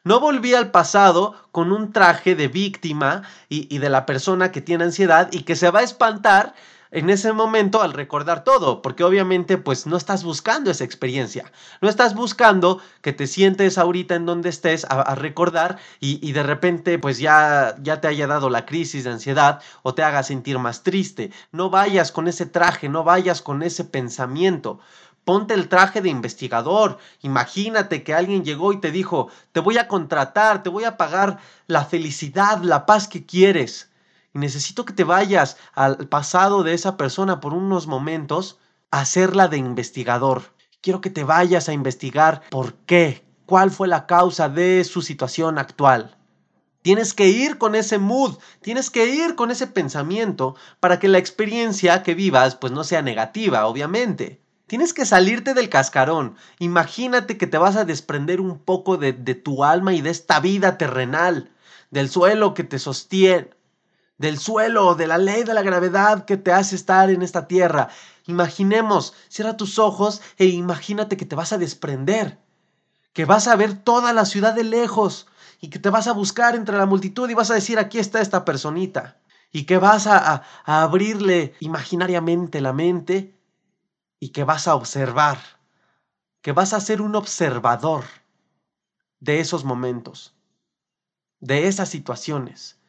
No 0.05 0.21
volví 0.21 0.53
al 0.53 0.71
pasado 0.71 1.35
con 1.51 1.73
un 1.73 1.93
traje 1.93 2.35
de 2.35 2.49
víctima 2.49 3.23
y, 3.49 3.75
y 3.75 3.79
de 3.79 3.89
la 3.89 4.05
persona 4.05 4.53
que 4.53 4.61
tiene 4.61 4.85
ansiedad 4.85 5.29
y 5.33 5.45
que 5.45 5.57
se 5.57 5.71
va 5.71 5.81
a 5.81 5.85
espantar 5.85 6.55
en 6.95 7.11
ese 7.11 7.33
momento 7.33 7.83
al 7.83 7.93
recordar 7.93 8.45
todo, 8.45 8.81
porque 8.81 9.03
obviamente 9.03 9.59
pues 9.59 9.85
no 9.85 9.97
estás 9.97 10.23
buscando 10.23 10.71
esa 10.71 10.85
experiencia, 10.85 11.51
no 11.81 11.89
estás 11.89 12.15
buscando 12.15 12.81
que 13.03 13.13
te 13.13 13.27
sientes 13.27 13.79
ahorita 13.79 14.15
en 14.15 14.27
donde 14.27 14.49
estés 14.49 14.87
a, 14.89 15.17
recordar 15.17 15.79
y, 15.99 16.25
y, 16.27 16.31
de 16.31 16.45
repente 16.45 17.01
pues 17.01 17.19
ya, 17.19 17.75
ya 17.83 18.01
te 18.01 18.07
haya 18.07 18.29
dado 18.29 18.49
la 18.49 18.65
crisis 18.65 19.03
de 19.03 19.11
ansiedad 19.11 19.61
o 19.83 19.95
te 19.95 20.05
haga 20.05 20.23
sentir 20.23 20.61
más 20.61 20.85
triste. 20.85 21.33
No 21.51 21.69
vayas 21.69 22.13
con 22.13 22.29
ese 22.29 22.47
traje, 22.47 22.89
no 22.89 23.03
vayas 23.03 23.43
con 23.43 23.65
ese 23.65 23.85
pensamiento. 23.85 24.79
Ponte 25.25 25.55
el 25.55 25.69
traje 25.69 26.01
de 26.01 26.11
investigador. 26.11 26.99
Imagínate 27.23 28.05
que 28.05 28.15
alguien 28.15 28.45
llegó 28.45 28.73
y 28.73 28.81
te 28.81 28.93
dijo, 28.93 29.31
te 29.51 29.59
voy 29.59 29.79
a 29.79 29.89
contratar, 29.89 30.63
te 30.63 30.69
voy 30.69 30.85
a 30.85 30.97
pagar 30.97 31.39
la 31.67 31.85
felicidad, 31.85 32.63
la 32.63 32.87
paz 32.87 33.09
que 33.09 33.27
quieres 33.27 33.91
y 34.35 34.39
necesito 34.39 34.85
que 34.85 34.93
te 34.93 35.05
vayas 35.05 35.57
al 35.75 36.09
pasado 36.09 36.65
de 36.65 36.75
esa 36.75 36.97
persona 36.97 37.41
por 37.41 37.55
unos 37.55 37.87
momentos 37.87 38.59
a 38.91 39.01
hacerla 39.01 39.49
de 39.49 39.59
investigador. 39.59 40.43
Quiero 40.83 41.01
que 41.01 41.11
te 41.11 41.25
vayas 41.25 41.69
a 41.69 41.73
investigar 41.73 42.43
por 42.51 42.75
qué, 42.75 43.25
cuál 43.47 43.71
fue 43.71 43.87
la 43.89 44.07
causa 44.07 44.49
de 44.49 44.83
su 44.85 45.03
situación 45.03 45.59
actual. 45.59 46.19
Tienes 46.83 47.15
que 47.15 47.29
ir 47.29 47.57
con 47.57 47.75
ese 47.75 47.99
mood, 47.99 48.37
tienes 48.61 48.91
que 48.91 49.07
ir 49.07 49.37
con 49.37 49.51
ese 49.51 49.67
pensamiento 49.67 50.57
para 50.81 50.99
que 50.99 51.09
la 51.09 51.19
experiencia 51.19 52.03
que 52.03 52.15
vivas 52.15 52.57
pues 52.57 52.73
no 52.73 52.85
sea 52.85 53.01
negativa, 53.01 53.67
obviamente. 53.67 54.43
Tienes 54.67 54.93
que 54.93 55.07
salirte 55.07 55.55
del 55.55 55.69
cascarón. 55.69 56.37
Imagínate 56.59 57.39
que 57.39 57.47
te 57.47 57.57
vas 57.57 57.77
a 57.77 57.85
desprender 57.85 58.41
un 58.41 58.59
poco 58.59 58.97
de, 58.97 59.13
de 59.13 59.35
tu 59.35 59.65
alma 59.65 59.95
y 59.95 60.03
de 60.03 60.11
esta 60.11 60.41
vida 60.41 60.77
terrenal, 60.77 61.53
del 61.91 62.11
suelo 62.11 62.53
que 62.53 62.65
te 62.65 62.79
sostiene, 62.79 63.51
del 64.19 64.39
suelo, 64.39 64.95
de 64.95 65.07
la 65.07 65.19
ley 65.19 65.45
de 65.45 65.55
la 65.55 65.63
gravedad 65.63 66.25
que 66.25 66.37
te 66.37 66.53
hace 66.53 66.77
estar 66.77 67.11
en 67.11 67.23
esta 67.23 67.49
tierra. 67.49 67.89
Imaginemos, 68.27 69.15
cierra 69.29 69.57
tus 69.57 69.79
ojos 69.79 70.23
e 70.39 70.47
imagínate 70.47 71.17
que 71.17 71.27
te 71.27 71.37
vas 71.37 71.53
a 71.53 71.59
desprender, 71.59 72.39
que 73.13 73.25
vas 73.25 73.49
a 73.49 73.57
ver 73.57 73.75
toda 73.75 74.13
la 74.13 74.25
ciudad 74.25 74.55
de 74.55 74.65
lejos 74.65 75.27
y 75.61 75.69
que 75.69 75.79
te 75.79 75.91
vas 75.91 76.07
a 76.07 76.13
buscar 76.13 76.55
entre 76.55 76.77
la 76.77 76.87
multitud 76.87 77.29
y 77.29 77.35
vas 77.35 77.51
a 77.51 77.55
decir, 77.55 77.79
aquí 77.79 77.99
está 77.99 78.21
esta 78.21 78.45
personita. 78.45 79.21
Y 79.51 79.67
que 79.67 79.79
vas 79.79 80.09
a, 80.09 80.43
a 80.65 80.83
abrirle 80.83 81.55
imaginariamente 81.61 82.61
la 82.61 82.73
mente 82.73 83.39
y 84.19 84.31
que 84.31 84.43
vas 84.43 84.67
a 84.67 84.75
observar, 84.75 85.39
que 86.41 86.51
vas 86.51 86.73
a 86.73 86.81
ser 86.81 87.01
un 87.01 87.15
observador 87.15 88.05
de 89.21 89.39
esos 89.39 89.65
momentos, 89.65 90.35
de 91.39 91.69
esas 91.69 91.89
situaciones 91.89 92.81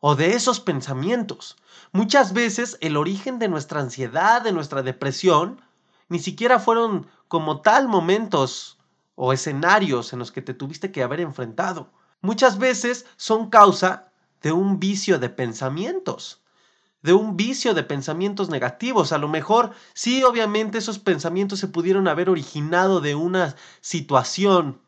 o 0.00 0.14
de 0.14 0.34
esos 0.34 0.60
pensamientos. 0.60 1.56
Muchas 1.92 2.32
veces 2.32 2.78
el 2.80 2.96
origen 2.96 3.38
de 3.38 3.48
nuestra 3.48 3.80
ansiedad, 3.80 4.42
de 4.42 4.52
nuestra 4.52 4.82
depresión, 4.82 5.60
ni 6.08 6.18
siquiera 6.18 6.58
fueron 6.58 7.06
como 7.28 7.60
tal 7.60 7.88
momentos 7.88 8.78
o 9.14 9.32
escenarios 9.32 10.12
en 10.12 10.18
los 10.18 10.30
que 10.30 10.42
te 10.42 10.54
tuviste 10.54 10.92
que 10.92 11.02
haber 11.02 11.20
enfrentado. 11.20 11.90
Muchas 12.20 12.58
veces 12.58 13.06
son 13.16 13.50
causa 13.50 14.12
de 14.42 14.52
un 14.52 14.78
vicio 14.78 15.18
de 15.18 15.28
pensamientos, 15.28 16.40
de 17.02 17.12
un 17.12 17.36
vicio 17.36 17.74
de 17.74 17.82
pensamientos 17.82 18.48
negativos. 18.48 19.12
A 19.12 19.18
lo 19.18 19.28
mejor, 19.28 19.72
sí, 19.94 20.22
obviamente 20.22 20.78
esos 20.78 20.98
pensamientos 20.98 21.58
se 21.58 21.68
pudieron 21.68 22.08
haber 22.08 22.30
originado 22.30 23.00
de 23.00 23.14
una 23.14 23.56
situación 23.80 24.80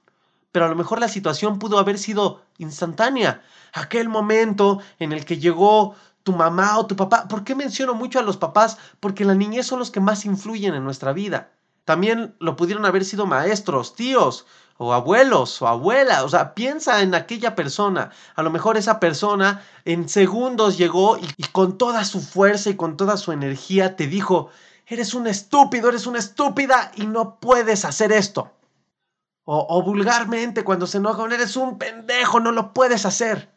pero 0.52 0.66
a 0.66 0.68
lo 0.68 0.76
mejor 0.76 1.00
la 1.00 1.08
situación 1.08 1.58
pudo 1.58 1.78
haber 1.78 1.98
sido 1.98 2.42
instantánea. 2.58 3.42
Aquel 3.72 4.08
momento 4.08 4.80
en 4.98 5.12
el 5.12 5.24
que 5.24 5.38
llegó 5.38 5.94
tu 6.22 6.32
mamá 6.32 6.78
o 6.78 6.86
tu 6.86 6.96
papá. 6.96 7.28
¿Por 7.28 7.44
qué 7.44 7.54
menciono 7.54 7.94
mucho 7.94 8.18
a 8.18 8.22
los 8.22 8.36
papás? 8.36 8.78
Porque 9.00 9.24
la 9.24 9.34
niñez 9.34 9.66
son 9.66 9.78
los 9.78 9.90
que 9.90 10.00
más 10.00 10.24
influyen 10.24 10.74
en 10.74 10.84
nuestra 10.84 11.12
vida. 11.12 11.50
También 11.84 12.34
lo 12.40 12.56
pudieron 12.56 12.84
haber 12.84 13.04
sido 13.04 13.26
maestros, 13.26 13.94
tíos, 13.94 14.46
o 14.76 14.92
abuelos, 14.92 15.60
o 15.62 15.68
abuela. 15.68 16.24
O 16.24 16.28
sea, 16.28 16.54
piensa 16.54 17.02
en 17.02 17.14
aquella 17.14 17.54
persona. 17.54 18.10
A 18.34 18.42
lo 18.42 18.50
mejor 18.50 18.76
esa 18.76 19.00
persona 19.00 19.62
en 19.84 20.08
segundos 20.08 20.78
llegó 20.78 21.18
y, 21.18 21.28
y 21.36 21.44
con 21.44 21.78
toda 21.78 22.04
su 22.04 22.20
fuerza 22.20 22.70
y 22.70 22.76
con 22.76 22.96
toda 22.96 23.16
su 23.16 23.32
energía 23.32 23.96
te 23.96 24.06
dijo, 24.06 24.50
eres 24.86 25.14
un 25.14 25.26
estúpido, 25.26 25.88
eres 25.88 26.06
una 26.06 26.18
estúpida 26.18 26.92
y 26.96 27.06
no 27.06 27.36
puedes 27.36 27.84
hacer 27.84 28.12
esto. 28.12 28.52
O, 29.44 29.82
vulgarmente 29.82 30.64
cuando 30.64 30.86
se 30.86 30.98
enoja, 30.98 31.24
eres 31.26 31.56
un 31.56 31.78
pendejo, 31.78 32.40
no 32.40 32.52
lo 32.52 32.72
puedes 32.72 33.06
hacer. 33.06 33.52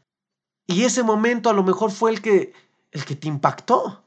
Y 0.65 0.83
ese 0.83 1.03
momento 1.03 1.49
a 1.49 1.53
lo 1.53 1.63
mejor 1.63 1.91
fue 1.91 2.11
el 2.11 2.21
que, 2.21 2.53
el 2.91 3.05
que 3.05 3.15
te 3.15 3.27
impactó, 3.27 4.03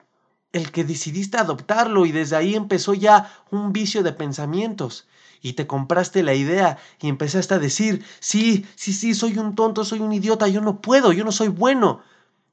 el 0.53 0.73
que 0.73 0.85
decidiste 0.85 1.37
adoptarlo 1.37 2.07
y 2.07 2.13
desde 2.13 2.37
ahí 2.37 2.55
empezó 2.55 2.95
ya 2.95 3.31
un 3.51 3.73
vicio 3.73 4.03
de 4.03 4.13
pensamientos. 4.13 5.07
Y 5.43 5.53
te 5.53 5.67
compraste 5.67 6.23
la 6.23 6.35
idea 6.35 6.79
y 7.01 7.09
empezaste 7.09 7.55
a 7.55 7.59
decir, 7.59 8.05
sí, 8.21 8.67
sí, 8.75 8.93
sí, 8.93 9.15
soy 9.15 9.39
un 9.39 9.55
tonto, 9.55 9.85
soy 9.85 10.01
un 10.01 10.13
idiota, 10.13 10.49
yo 10.49 10.63
no 10.63 10.81
puedo, 10.81 11.13
yo 11.13 11.25
no 11.25 11.31
soy 11.31 11.49
bueno, 11.49 12.01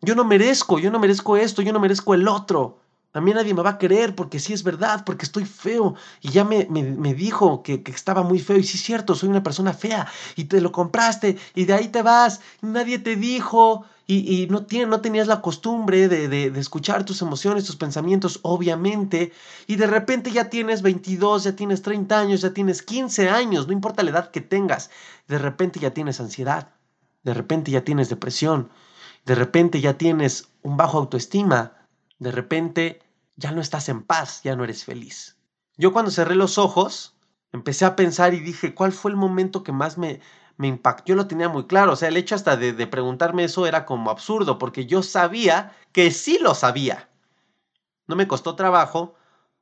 yo 0.02 0.16
no 0.16 0.26
merezco, 0.26 0.80
yo 0.80 0.92
no 0.92 1.00
merezco 1.00 1.38
esto, 1.38 1.62
yo 1.62 1.72
no 1.72 1.80
merezco 1.80 2.14
el 2.14 2.28
otro. 2.28 2.83
A 3.14 3.22
mí 3.22 3.32
nadie 3.32 3.54
me 3.54 3.62
va 3.62 3.72
a 3.72 3.78
querer 3.78 4.16
porque 4.16 4.40
sí 4.40 4.54
es 4.54 4.64
verdad, 4.64 5.04
porque 5.06 5.26
estoy 5.26 5.46
feo. 5.46 5.96
Y 6.20 6.30
ya 6.30 6.44
me, 6.44 6.66
me, 6.70 7.14
dijo 7.14 7.62
que, 7.62 7.84
que, 7.84 7.92
estaba 7.92 8.24
muy 8.24 8.40
feo. 8.40 8.58
Y 8.58 8.64
sí 8.64 8.78
es 8.78 8.84
cierto, 8.84 9.14
soy 9.14 9.30
una 9.30 9.44
persona 9.44 9.74
fea. 9.74 10.08
Y 10.36 10.46
te 10.46 10.60
lo 10.62 10.72
compraste 10.72 11.38
y 11.54 11.66
de 11.66 11.74
ahí 11.74 11.90
te 11.90 12.02
vas. 12.02 12.42
Nadie 12.62 12.98
te 12.98 13.16
dijo. 13.16 13.86
Y, 14.08 14.44
y 14.44 14.48
no, 14.48 14.66
tiene, 14.66 14.88
no 14.88 15.00
tenías 15.00 15.28
la 15.28 15.42
costumbre 15.42 16.10
de, 16.10 16.28
de, 16.28 16.50
de, 16.50 16.60
escuchar 16.60 17.06
tus 17.06 17.22
emociones, 17.22 17.66
tus 17.66 17.76
pensamientos, 17.76 18.40
obviamente. 18.42 19.32
Y 19.68 19.76
de 19.76 19.88
repente 19.88 20.32
ya 20.32 20.50
tienes 20.50 20.82
22, 20.82 21.44
ya 21.44 21.56
tienes 21.56 21.84
30 21.84 22.20
años, 22.20 22.42
ya 22.42 22.52
tienes 22.52 22.82
15 22.82 23.30
años, 23.30 23.68
no 23.68 23.74
importa 23.74 24.04
la 24.04 24.10
edad 24.10 24.32
que 24.32 24.42
tengas. 24.42 24.90
De 25.28 25.38
repente 25.38 25.80
ya 25.80 25.92
tienes 25.92 26.20
ansiedad. 26.20 26.74
De 27.24 27.34
repente 27.34 27.70
ya 27.72 27.84
tienes 27.84 28.10
depresión. 28.10 28.70
De 29.26 29.36
repente 29.36 29.80
ya 29.80 29.98
tienes 29.98 30.50
un 30.64 30.76
bajo 30.78 30.98
autoestima 30.98 31.83
de 32.24 32.32
repente 32.32 33.02
ya 33.36 33.52
no 33.52 33.62
estás 33.62 33.90
en 33.90 34.04
paz, 34.04 34.42
ya 34.44 34.56
no 34.56 34.64
eres 34.64 34.86
feliz. 34.86 35.38
Yo 35.78 35.94
cuando 35.94 36.12
cerré 36.12 36.36
los 36.36 36.58
ojos, 36.58 37.16
empecé 37.52 37.86
a 37.86 37.96
pensar 37.96 38.34
y 38.34 38.40
dije, 38.40 38.74
¿cuál 38.74 38.92
fue 38.92 39.12
el 39.12 39.18
momento 39.18 39.64
que 39.64 39.72
más 39.72 39.98
me, 39.98 40.20
me 40.58 40.68
impactó? 40.68 41.06
Yo 41.06 41.16
lo 41.16 41.28
tenía 41.28 41.50
muy 41.50 41.66
claro, 41.66 41.94
o 41.94 41.96
sea, 41.96 42.10
el 42.10 42.18
hecho 42.18 42.36
hasta 42.36 42.58
de, 42.58 42.74
de 42.74 42.88
preguntarme 42.88 43.44
eso 43.44 43.68
era 43.68 43.86
como 43.86 44.12
absurdo, 44.12 44.58
porque 44.58 44.86
yo 44.86 45.04
sabía 45.04 45.76
que 45.92 46.12
sí 46.12 46.38
lo 46.40 46.56
sabía. 46.56 47.10
No 48.08 48.16
me 48.16 48.28
costó 48.28 48.56
trabajo 48.56 49.16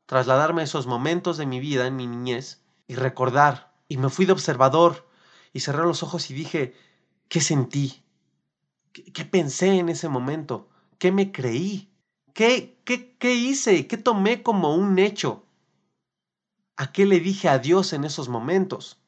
trasladarme 0.05 0.61
a 0.61 0.65
esos 0.65 0.87
momentos 0.87 1.37
de 1.37 1.45
mi 1.45 1.59
vida, 1.59 1.87
en 1.87 1.95
mi 1.95 2.07
niñez, 2.07 2.61
y 2.87 2.95
recordar. 2.95 3.71
Y 3.87 3.97
me 3.97 4.09
fui 4.09 4.25
de 4.25 4.33
observador 4.33 5.07
y 5.53 5.61
cerré 5.61 5.83
los 5.83 6.03
ojos 6.03 6.29
y 6.29 6.33
dije, 6.33 6.73
¿qué 7.29 7.41
sentí? 7.41 8.03
¿Qué, 8.91 9.25
pensé 9.25 9.79
en 9.79 9.89
ese 9.89 10.09
momento? 10.09 10.69
¿Qué 10.97 11.11
me 11.11 11.31
creí? 11.31 11.90
¿Qué, 12.33 12.79
qué, 12.85 13.15
¿Qué 13.17 13.33
hice? 13.35 13.87
¿Qué 13.87 13.97
tomé 13.97 14.43
como 14.43 14.75
un 14.75 14.99
hecho? 14.99 15.45
¿A 16.77 16.91
qué 16.91 17.05
le 17.05 17.19
dije 17.19 17.49
adiós 17.49 17.93
en 17.93 18.03
esos 18.05 18.29
momentos? 18.29 18.99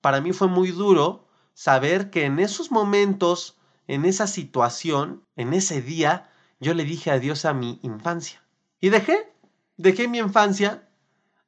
Para 0.00 0.20
mí 0.20 0.32
fue 0.32 0.48
muy 0.48 0.70
duro 0.70 1.26
saber 1.54 2.10
que 2.10 2.24
en 2.24 2.38
esos 2.38 2.70
momentos, 2.70 3.58
en 3.86 4.04
esa 4.04 4.26
situación, 4.26 5.24
en 5.36 5.52
ese 5.52 5.82
día, 5.82 6.30
yo 6.60 6.74
le 6.74 6.84
dije 6.84 7.10
adiós 7.10 7.44
a 7.44 7.52
mi 7.52 7.78
infancia. 7.82 8.42
Y 8.80 8.88
dejé, 8.90 9.32
dejé 9.76 10.08
mi 10.08 10.18
infancia, 10.18 10.88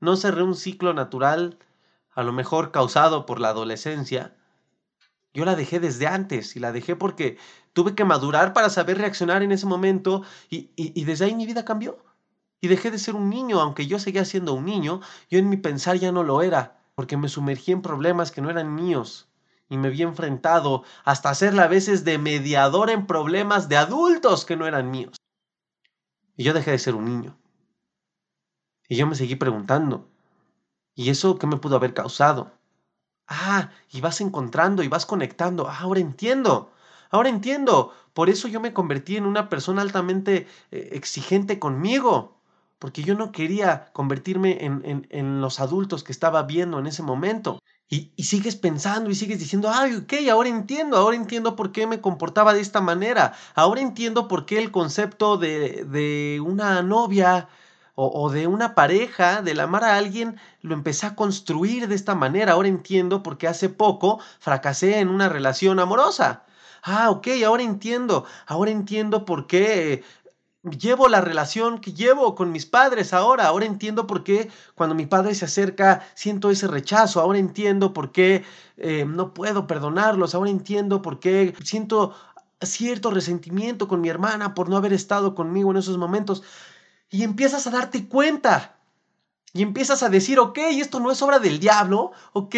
no 0.01 0.17
cerré 0.17 0.43
un 0.43 0.55
ciclo 0.55 0.95
natural, 0.95 1.59
a 2.15 2.23
lo 2.23 2.33
mejor 2.33 2.71
causado 2.71 3.27
por 3.27 3.41
la 3.41 3.51
adolescencia. 3.51 4.37
Yo 5.33 5.45
la 5.45 5.57
dejé 5.57 5.81
desde 5.81 6.07
antes 6.07 6.57
y 6.57 6.61
la 6.61 6.73
dejé 6.73 6.97
porque 6.97 7.39
tuve 7.73 7.95
que 7.95 8.05
madurar 8.05 8.53
para 8.53 8.71
saber 8.71 8.99
reaccionar 8.99 9.43
en 9.43 9.53
ese 9.53 9.67
momento 9.67 10.23
y, 10.51 10.71
y, 10.77 11.05
desde 11.05 11.27
ahí 11.27 11.35
mi 11.35 11.47
vida 11.47 11.65
cambió. 11.65 11.99
Y 12.61 12.69
dejé 12.69 12.91
de 12.91 12.99
ser 12.99 13.15
un 13.15 13.31
niño, 13.31 13.61
aunque 13.61 13.87
yo 13.87 13.99
seguía 13.99 14.25
siendo 14.25 14.55
un 14.55 14.65
niño, 14.65 15.01
yo 15.31 15.39
en 15.39 15.49
mi 15.49 15.57
pensar 15.57 15.97
ya 15.97 16.11
no 16.11 16.25
lo 16.25 16.43
era, 16.43 16.81
porque 16.95 17.17
me 17.17 17.29
sumergí 17.29 17.73
en 17.73 17.83
problemas 17.83 18.33
que 18.33 18.41
no 18.41 18.51
eran 18.51 18.75
míos 18.75 19.29
y 19.69 19.77
me 19.77 19.91
vi 19.91 20.03
enfrentado 20.03 20.85
hasta 21.05 21.31
hacerla 21.31 21.65
a 21.65 21.69
veces 21.69 22.05
de 22.05 22.19
mediador 22.19 22.91
en 22.91 23.07
problemas 23.07 23.69
de 23.69 23.77
adultos 23.77 24.45
que 24.45 24.57
no 24.57 24.67
eran 24.67 24.91
míos. 24.91 25.17
Y 26.37 26.45
yo 26.45 26.55
dejé 26.55 26.71
de 26.73 26.79
ser 26.79 26.95
un 26.95 27.05
niño. 27.05 27.37
Y 28.89 28.97
yo 28.97 29.07
me 29.07 29.15
seguí 29.15 29.37
preguntando, 29.37 30.09
¿y 30.95 31.11
eso 31.11 31.39
qué 31.39 31.47
me 31.47 31.59
pudo 31.59 31.77
haber 31.77 31.93
causado? 31.93 32.53
Ah, 33.27 33.71
y 33.91 34.01
vas 34.01 34.21
encontrando 34.23 34.83
y 34.83 34.89
vas 34.89 35.05
conectando. 35.05 35.69
Ah, 35.69 35.81
ahora 35.81 36.01
entiendo. 36.01 36.73
Ahora 37.11 37.29
entiendo. 37.29 37.93
Por 38.15 38.31
eso 38.31 38.49
yo 38.49 38.61
me 38.61 38.73
convertí 38.73 39.17
en 39.17 39.27
una 39.27 39.49
persona 39.49 39.83
altamente 39.83 40.49
eh, 40.73 40.89
exigente 40.93 41.59
conmigo 41.59 42.39
porque 42.79 43.03
yo 43.03 43.15
no 43.15 43.33
quería 43.33 43.91
convertirme 43.93 44.65
en, 44.65 45.07
en, 45.11 45.41
los 45.41 45.61
adultos 45.61 46.05
que 46.05 46.13
estaba 46.13 46.43
viendo 46.45 46.79
en 46.79 46.87
ese 46.87 47.03
momento. 47.03 47.61
Y, 47.89 48.13
sigues 48.23 48.57
pensando 48.57 49.11
y 49.11 49.15
sigues 49.15 49.39
diciendo, 49.39 49.71
ay, 49.73 49.97
ok, 49.97 50.13
ahora 50.31 50.49
entiendo, 50.49 50.97
ahora 50.97 51.17
entiendo 51.17 51.57
por 51.57 51.73
qué 51.73 51.87
me 51.87 52.01
comportaba 52.01 52.55
de 52.55 52.61
esta 52.61 52.81
manera, 52.81 53.35
ahora 53.55 53.81
entiendo 53.81 54.29
por 54.29 54.47
qué 54.47 54.59
el 54.59 54.71
concepto 54.71 55.39
de, 55.39 55.85
de 55.87 56.41
una 56.45 56.83
novia 56.83 57.49
o, 57.95 58.07
o, 58.07 58.31
de 58.31 58.47
una 58.47 58.75
pareja, 58.75 59.43
del 59.43 59.61
amar 59.61 59.85
a 59.85 59.97
alguien, 59.97 60.39
lo 60.63 60.75
empecé 60.75 61.07
a 61.07 61.17
construir 61.17 61.89
de 61.89 61.95
esta 61.95 62.15
manera, 62.15 62.53
ahora 62.53 62.69
entiendo 62.69 63.23
por 63.23 63.39
qué 63.39 63.49
hace 63.49 63.69
poco 63.71 64.21
fracasé 64.39 65.01
en 65.01 65.09
una 65.09 65.29
relación 65.29 65.81
amorosa. 65.81 66.45
Ah, 66.91 67.11
ok, 67.11 67.29
ahora 67.45 67.63
entiendo, 67.63 68.25
ahora 68.47 68.71
entiendo 68.71 69.27
por 69.27 69.47
qué 69.47 70.03
llevo 70.63 71.09
la 71.09 71.21
relación 71.21 71.81
que 71.81 71.93
llevo 71.93 72.35
con 72.35 72.51
mis 72.51 72.65
padres 72.65 73.13
ahora. 73.13 73.47
Ahora 73.47 73.67
entiendo 73.67 74.07
por 74.07 74.25
qué 74.25 74.51
cuando 74.75 74.95
mi 74.95 75.05
padre 75.05 75.35
se 75.35 75.45
acerca 75.45 76.03
siento 76.15 76.51
ese 76.51 76.67
rechazo. 76.67 77.21
Ahora 77.21 77.39
entiendo 77.39 77.93
por 77.93 78.11
qué 78.11 78.43
eh, 78.79 79.05
no 79.07 79.35
puedo 79.35 79.67
perdonarlos. 79.67 80.35
Ahora 80.35 80.49
entiendo 80.49 81.03
por 81.03 81.21
qué 81.21 81.55
siento 81.63 82.15
cierto 82.63 83.11
resentimiento 83.11 83.87
con 83.87 84.01
mi 84.01 84.09
hermana 84.09 84.55
por 84.55 84.71
no 84.71 84.79
haber 84.79 84.95
estado 84.95 85.35
conmigo 85.35 85.71
en 85.71 85.77
esos 85.77 85.99
momentos. 85.99 86.43
Y 87.11 87.23
empiezas 87.23 87.67
a 87.67 87.71
darte 87.71 88.09
cuenta 88.09 88.78
y 89.55 89.63
empiezas 89.63 90.03
a 90.03 90.09
decir, 90.11 90.39
ok, 90.39 90.59
esto 90.59 91.01
no 91.01 91.11
es 91.11 91.23
obra 91.23 91.39
del 91.39 91.59
diablo, 91.59 92.13
ok, 92.33 92.55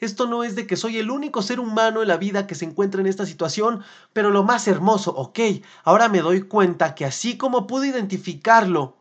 esto 0.00 0.26
no 0.26 0.44
es 0.44 0.54
de 0.54 0.66
que 0.66 0.76
soy 0.76 0.98
el 0.98 1.10
único 1.10 1.40
ser 1.42 1.58
humano 1.58 2.02
en 2.02 2.08
la 2.08 2.18
vida 2.18 2.46
que 2.46 2.54
se 2.54 2.66
encuentra 2.66 3.00
en 3.00 3.06
esta 3.06 3.24
situación, 3.24 3.82
pero 4.12 4.30
lo 4.30 4.42
más 4.42 4.68
hermoso, 4.68 5.12
ok, 5.12 5.40
ahora 5.84 6.08
me 6.08 6.20
doy 6.20 6.42
cuenta 6.42 6.94
que 6.94 7.06
así 7.06 7.38
como 7.38 7.66
pude 7.66 7.88
identificarlo, 7.88 8.96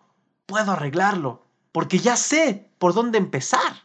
puedo 0.45 0.71
arreglarlo, 0.71 1.43
porque 1.71 1.99
ya 1.99 2.15
sé 2.15 2.69
por 2.77 2.93
dónde 2.93 3.17
empezar. 3.17 3.83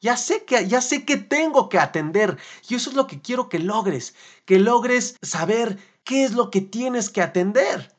Ya 0.00 0.16
sé 0.16 0.44
que 0.44 0.68
ya 0.68 0.82
sé 0.82 1.06
que 1.06 1.16
tengo 1.16 1.70
que 1.70 1.78
atender 1.78 2.36
y 2.68 2.74
eso 2.74 2.90
es 2.90 2.96
lo 2.96 3.06
que 3.06 3.22
quiero 3.22 3.48
que 3.48 3.58
logres, 3.58 4.14
que 4.44 4.58
logres 4.58 5.16
saber 5.22 5.78
qué 6.04 6.24
es 6.24 6.32
lo 6.32 6.50
que 6.50 6.60
tienes 6.60 7.08
que 7.08 7.22
atender. 7.22 7.96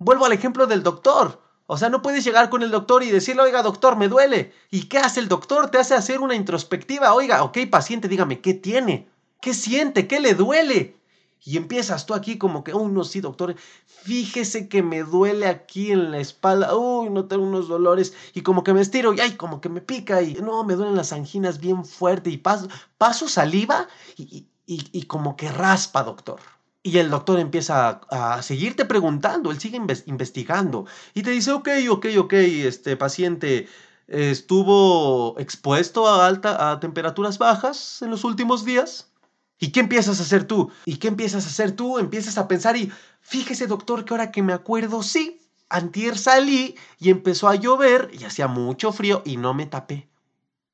Vuelvo 0.00 0.26
al 0.26 0.32
ejemplo 0.32 0.66
del 0.66 0.82
doctor. 0.82 1.47
O 1.70 1.76
sea, 1.76 1.90
no 1.90 2.00
puedes 2.00 2.24
llegar 2.24 2.48
con 2.48 2.62
el 2.62 2.70
doctor 2.70 3.02
y 3.02 3.10
decirle, 3.10 3.42
oiga, 3.42 3.62
doctor, 3.62 3.94
me 3.94 4.08
duele. 4.08 4.54
¿Y 4.70 4.84
qué 4.84 4.96
hace 4.96 5.20
el 5.20 5.28
doctor? 5.28 5.70
Te 5.70 5.76
hace 5.76 5.94
hacer 5.94 6.20
una 6.20 6.34
introspectiva. 6.34 7.12
Oiga, 7.12 7.42
ok, 7.42 7.58
paciente, 7.70 8.08
dígame, 8.08 8.40
¿qué 8.40 8.54
tiene? 8.54 9.06
¿Qué 9.42 9.52
siente? 9.52 10.08
¿Qué 10.08 10.18
le 10.18 10.32
duele? 10.32 10.96
Y 11.44 11.58
empiezas 11.58 12.06
tú 12.06 12.14
aquí 12.14 12.38
como 12.38 12.64
que, 12.64 12.72
uy, 12.72 12.90
no, 12.90 13.04
sí, 13.04 13.20
doctor, 13.20 13.54
fíjese 13.84 14.66
que 14.66 14.82
me 14.82 15.02
duele 15.02 15.46
aquí 15.46 15.92
en 15.92 16.10
la 16.10 16.20
espalda, 16.20 16.74
uy, 16.74 17.10
no 17.10 17.26
tengo 17.26 17.44
unos 17.44 17.68
dolores, 17.68 18.14
y 18.32 18.40
como 18.40 18.64
que 18.64 18.72
me 18.72 18.80
estiro, 18.80 19.12
y 19.12 19.20
ay, 19.20 19.32
como 19.32 19.60
que 19.60 19.68
me 19.68 19.82
pica, 19.82 20.22
y 20.22 20.34
no, 20.34 20.64
me 20.64 20.74
duelen 20.74 20.96
las 20.96 21.12
anginas 21.12 21.60
bien 21.60 21.84
fuerte, 21.84 22.30
y 22.30 22.38
paso, 22.38 22.68
paso 22.96 23.28
saliva, 23.28 23.88
y, 24.16 25.02
como 25.04 25.36
que 25.36 25.52
raspa, 25.52 26.02
doctor. 26.02 26.40
Y 26.88 26.96
el 26.96 27.10
doctor 27.10 27.38
empieza 27.38 28.00
a, 28.10 28.40
seguirte 28.40 28.86
preguntando, 28.86 29.50
él 29.50 29.60
sigue 29.60 29.76
investigando 30.06 30.86
y 31.12 31.22
te 31.22 31.32
dice, 31.32 31.52
ok, 31.52 31.68
ok, 31.90 32.06
ok, 32.16 32.32
este 32.32 32.96
paciente 32.96 33.68
estuvo 34.06 35.38
expuesto 35.38 36.08
a, 36.08 36.26
alta, 36.26 36.70
a 36.70 36.80
temperaturas 36.80 37.36
bajas 37.36 38.00
en 38.00 38.08
los 38.08 38.24
últimos 38.24 38.64
días. 38.64 39.12
¿Y 39.58 39.70
qué 39.70 39.80
empiezas 39.80 40.18
a 40.18 40.22
hacer 40.22 40.44
tú? 40.44 40.70
¿Y 40.86 40.96
qué 40.96 41.08
empiezas 41.08 41.44
a 41.44 41.48
hacer 41.50 41.72
tú? 41.72 41.98
Empiezas 41.98 42.38
a 42.38 42.48
pensar 42.48 42.74
y 42.78 42.90
fíjese 43.20 43.66
doctor 43.66 44.06
que 44.06 44.14
ahora 44.14 44.32
que 44.32 44.42
me 44.42 44.54
acuerdo, 44.54 45.02
sí, 45.02 45.42
antier 45.68 46.16
salí 46.16 46.74
y 46.98 47.10
empezó 47.10 47.48
a 47.48 47.54
llover 47.56 48.08
y 48.18 48.24
hacía 48.24 48.48
mucho 48.48 48.92
frío 48.92 49.20
y 49.26 49.36
no 49.36 49.52
me 49.52 49.66
tapé. 49.66 50.08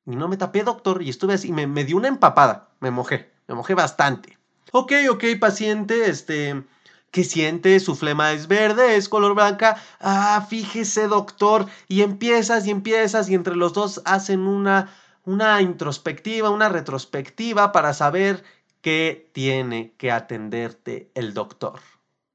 Y 0.07 0.15
no 0.15 0.29
me 0.29 0.37
tapé, 0.37 0.63
doctor, 0.63 1.03
y 1.03 1.11
estuve 1.11 1.35
así, 1.35 1.51
me, 1.51 1.67
me 1.67 1.83
dio 1.83 1.97
una 1.97 2.07
empapada, 2.07 2.69
me 2.79 2.93
mojé, 2.93 3.33
me 3.49 3.57
mojé 3.57 3.75
bastante. 3.75 4.39
Ok, 4.73 4.93
ok, 5.11 5.25
paciente, 5.39 6.09
este, 6.09 6.65
¿qué 7.11 7.25
siente? 7.25 7.79
Su 7.81 7.95
flema 7.95 8.33
es 8.33 8.49
verde, 8.49 8.97
es 8.97 9.09
color 9.09 9.35
blanca. 9.35 9.77
Ah, 10.01 10.47
fíjese, 10.49 11.07
doctor. 11.07 11.67
Y 11.89 12.03
empiezas 12.03 12.67
y 12.67 12.71
empiezas 12.71 13.29
y 13.29 13.35
entre 13.35 13.57
los 13.57 13.73
dos 13.73 14.03
hacen 14.05 14.47
una, 14.47 14.93
una 15.25 15.63
introspectiva, 15.63 16.51
una 16.51 16.69
retrospectiva 16.69 17.73
para 17.73 17.95
saber 17.95 18.43
qué 18.81 19.31
tiene 19.33 19.95
que 19.97 20.11
atenderte 20.11 21.11
el 21.15 21.35
doctor. 21.35 21.81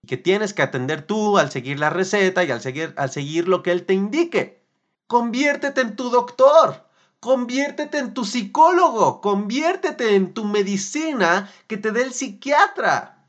Que 0.08 0.18
tienes 0.18 0.54
que 0.54 0.62
atender 0.62 1.02
tú 1.02 1.38
al 1.38 1.52
seguir 1.52 1.80
la 1.80 1.89
receta 1.89 2.44
y 2.44 2.52
al 2.52 2.62
seguir, 2.62 2.94
al 2.98 3.12
seguir 3.12 3.48
lo 3.48 3.63
que 3.63 3.72
él 3.72 3.86
te 3.86 3.94
indique. 3.94 4.63
Conviértete 5.08 5.82
en 5.82 5.96
tu 5.96 6.10
doctor. 6.10 6.88
Conviértete 7.20 7.98
en 7.98 8.14
tu 8.14 8.24
psicólogo, 8.24 9.20
conviértete 9.20 10.16
en 10.16 10.34
tu 10.34 10.46
medicina 10.46 11.52
que 11.68 11.76
te 11.76 11.92
dé 11.92 12.04
el 12.04 12.14
psiquiatra. 12.14 13.28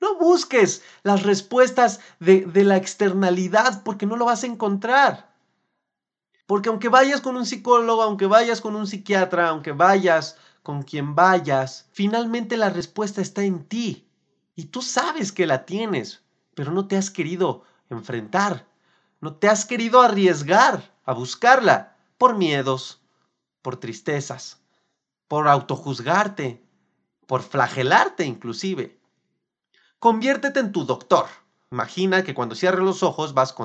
No 0.00 0.16
busques 0.16 0.82
las 1.02 1.24
respuestas 1.24 1.98
de, 2.20 2.46
de, 2.46 2.62
la 2.62 2.76
externalidad 2.76 3.82
porque 3.82 4.06
no 4.06 4.16
lo 4.16 4.26
vas 4.26 4.44
a 4.44 4.46
encontrar. 4.46 5.34
Porque 6.46 6.68
aunque 6.68 6.88
vayas 6.88 7.20
con 7.20 7.36
un 7.36 7.46
psicólogo, 7.46 8.02
aunque 8.02 8.26
vayas 8.26 8.60
con 8.60 8.76
un 8.76 8.86
psiquiatra, 8.86 9.48
aunque 9.48 9.72
vayas 9.72 10.36
con 10.62 10.84
quien 10.84 11.16
vayas, 11.16 11.88
finalmente 11.90 12.56
la 12.56 12.70
respuesta 12.70 13.20
está 13.20 13.42
en 13.42 13.64
ti. 13.64 14.08
Y 14.54 14.66
tú 14.66 14.82
sabes 14.82 15.32
que 15.32 15.46
la 15.46 15.64
tienes, 15.64 16.22
pero 16.54 16.70
no 16.70 16.86
te 16.86 16.96
has 16.96 17.10
querido 17.10 17.64
enfrentar, 17.90 18.68
no 19.20 19.34
te 19.34 19.48
has 19.48 19.64
querido 19.64 20.00
arriesgar 20.00 20.94
a 21.04 21.12
buscarla 21.12 21.95
por 22.18 22.36
miedos, 22.36 23.02
por 23.62 23.76
tristezas, 23.78 24.62
por 25.28 25.48
autojuzgarte, 25.48 26.62
por 27.26 27.42
flagelarte 27.42 28.24
inclusive. 28.24 29.00
Conviértete 29.98 30.60
en 30.60 30.72
tu 30.72 30.84
doctor. 30.84 31.26
Imagina 31.70 32.22
que 32.22 32.34
cuando 32.34 32.54
cierres 32.54 32.84
los 32.84 33.02
ojos 33.02 33.34
vas 33.34 33.52
con 33.52 33.64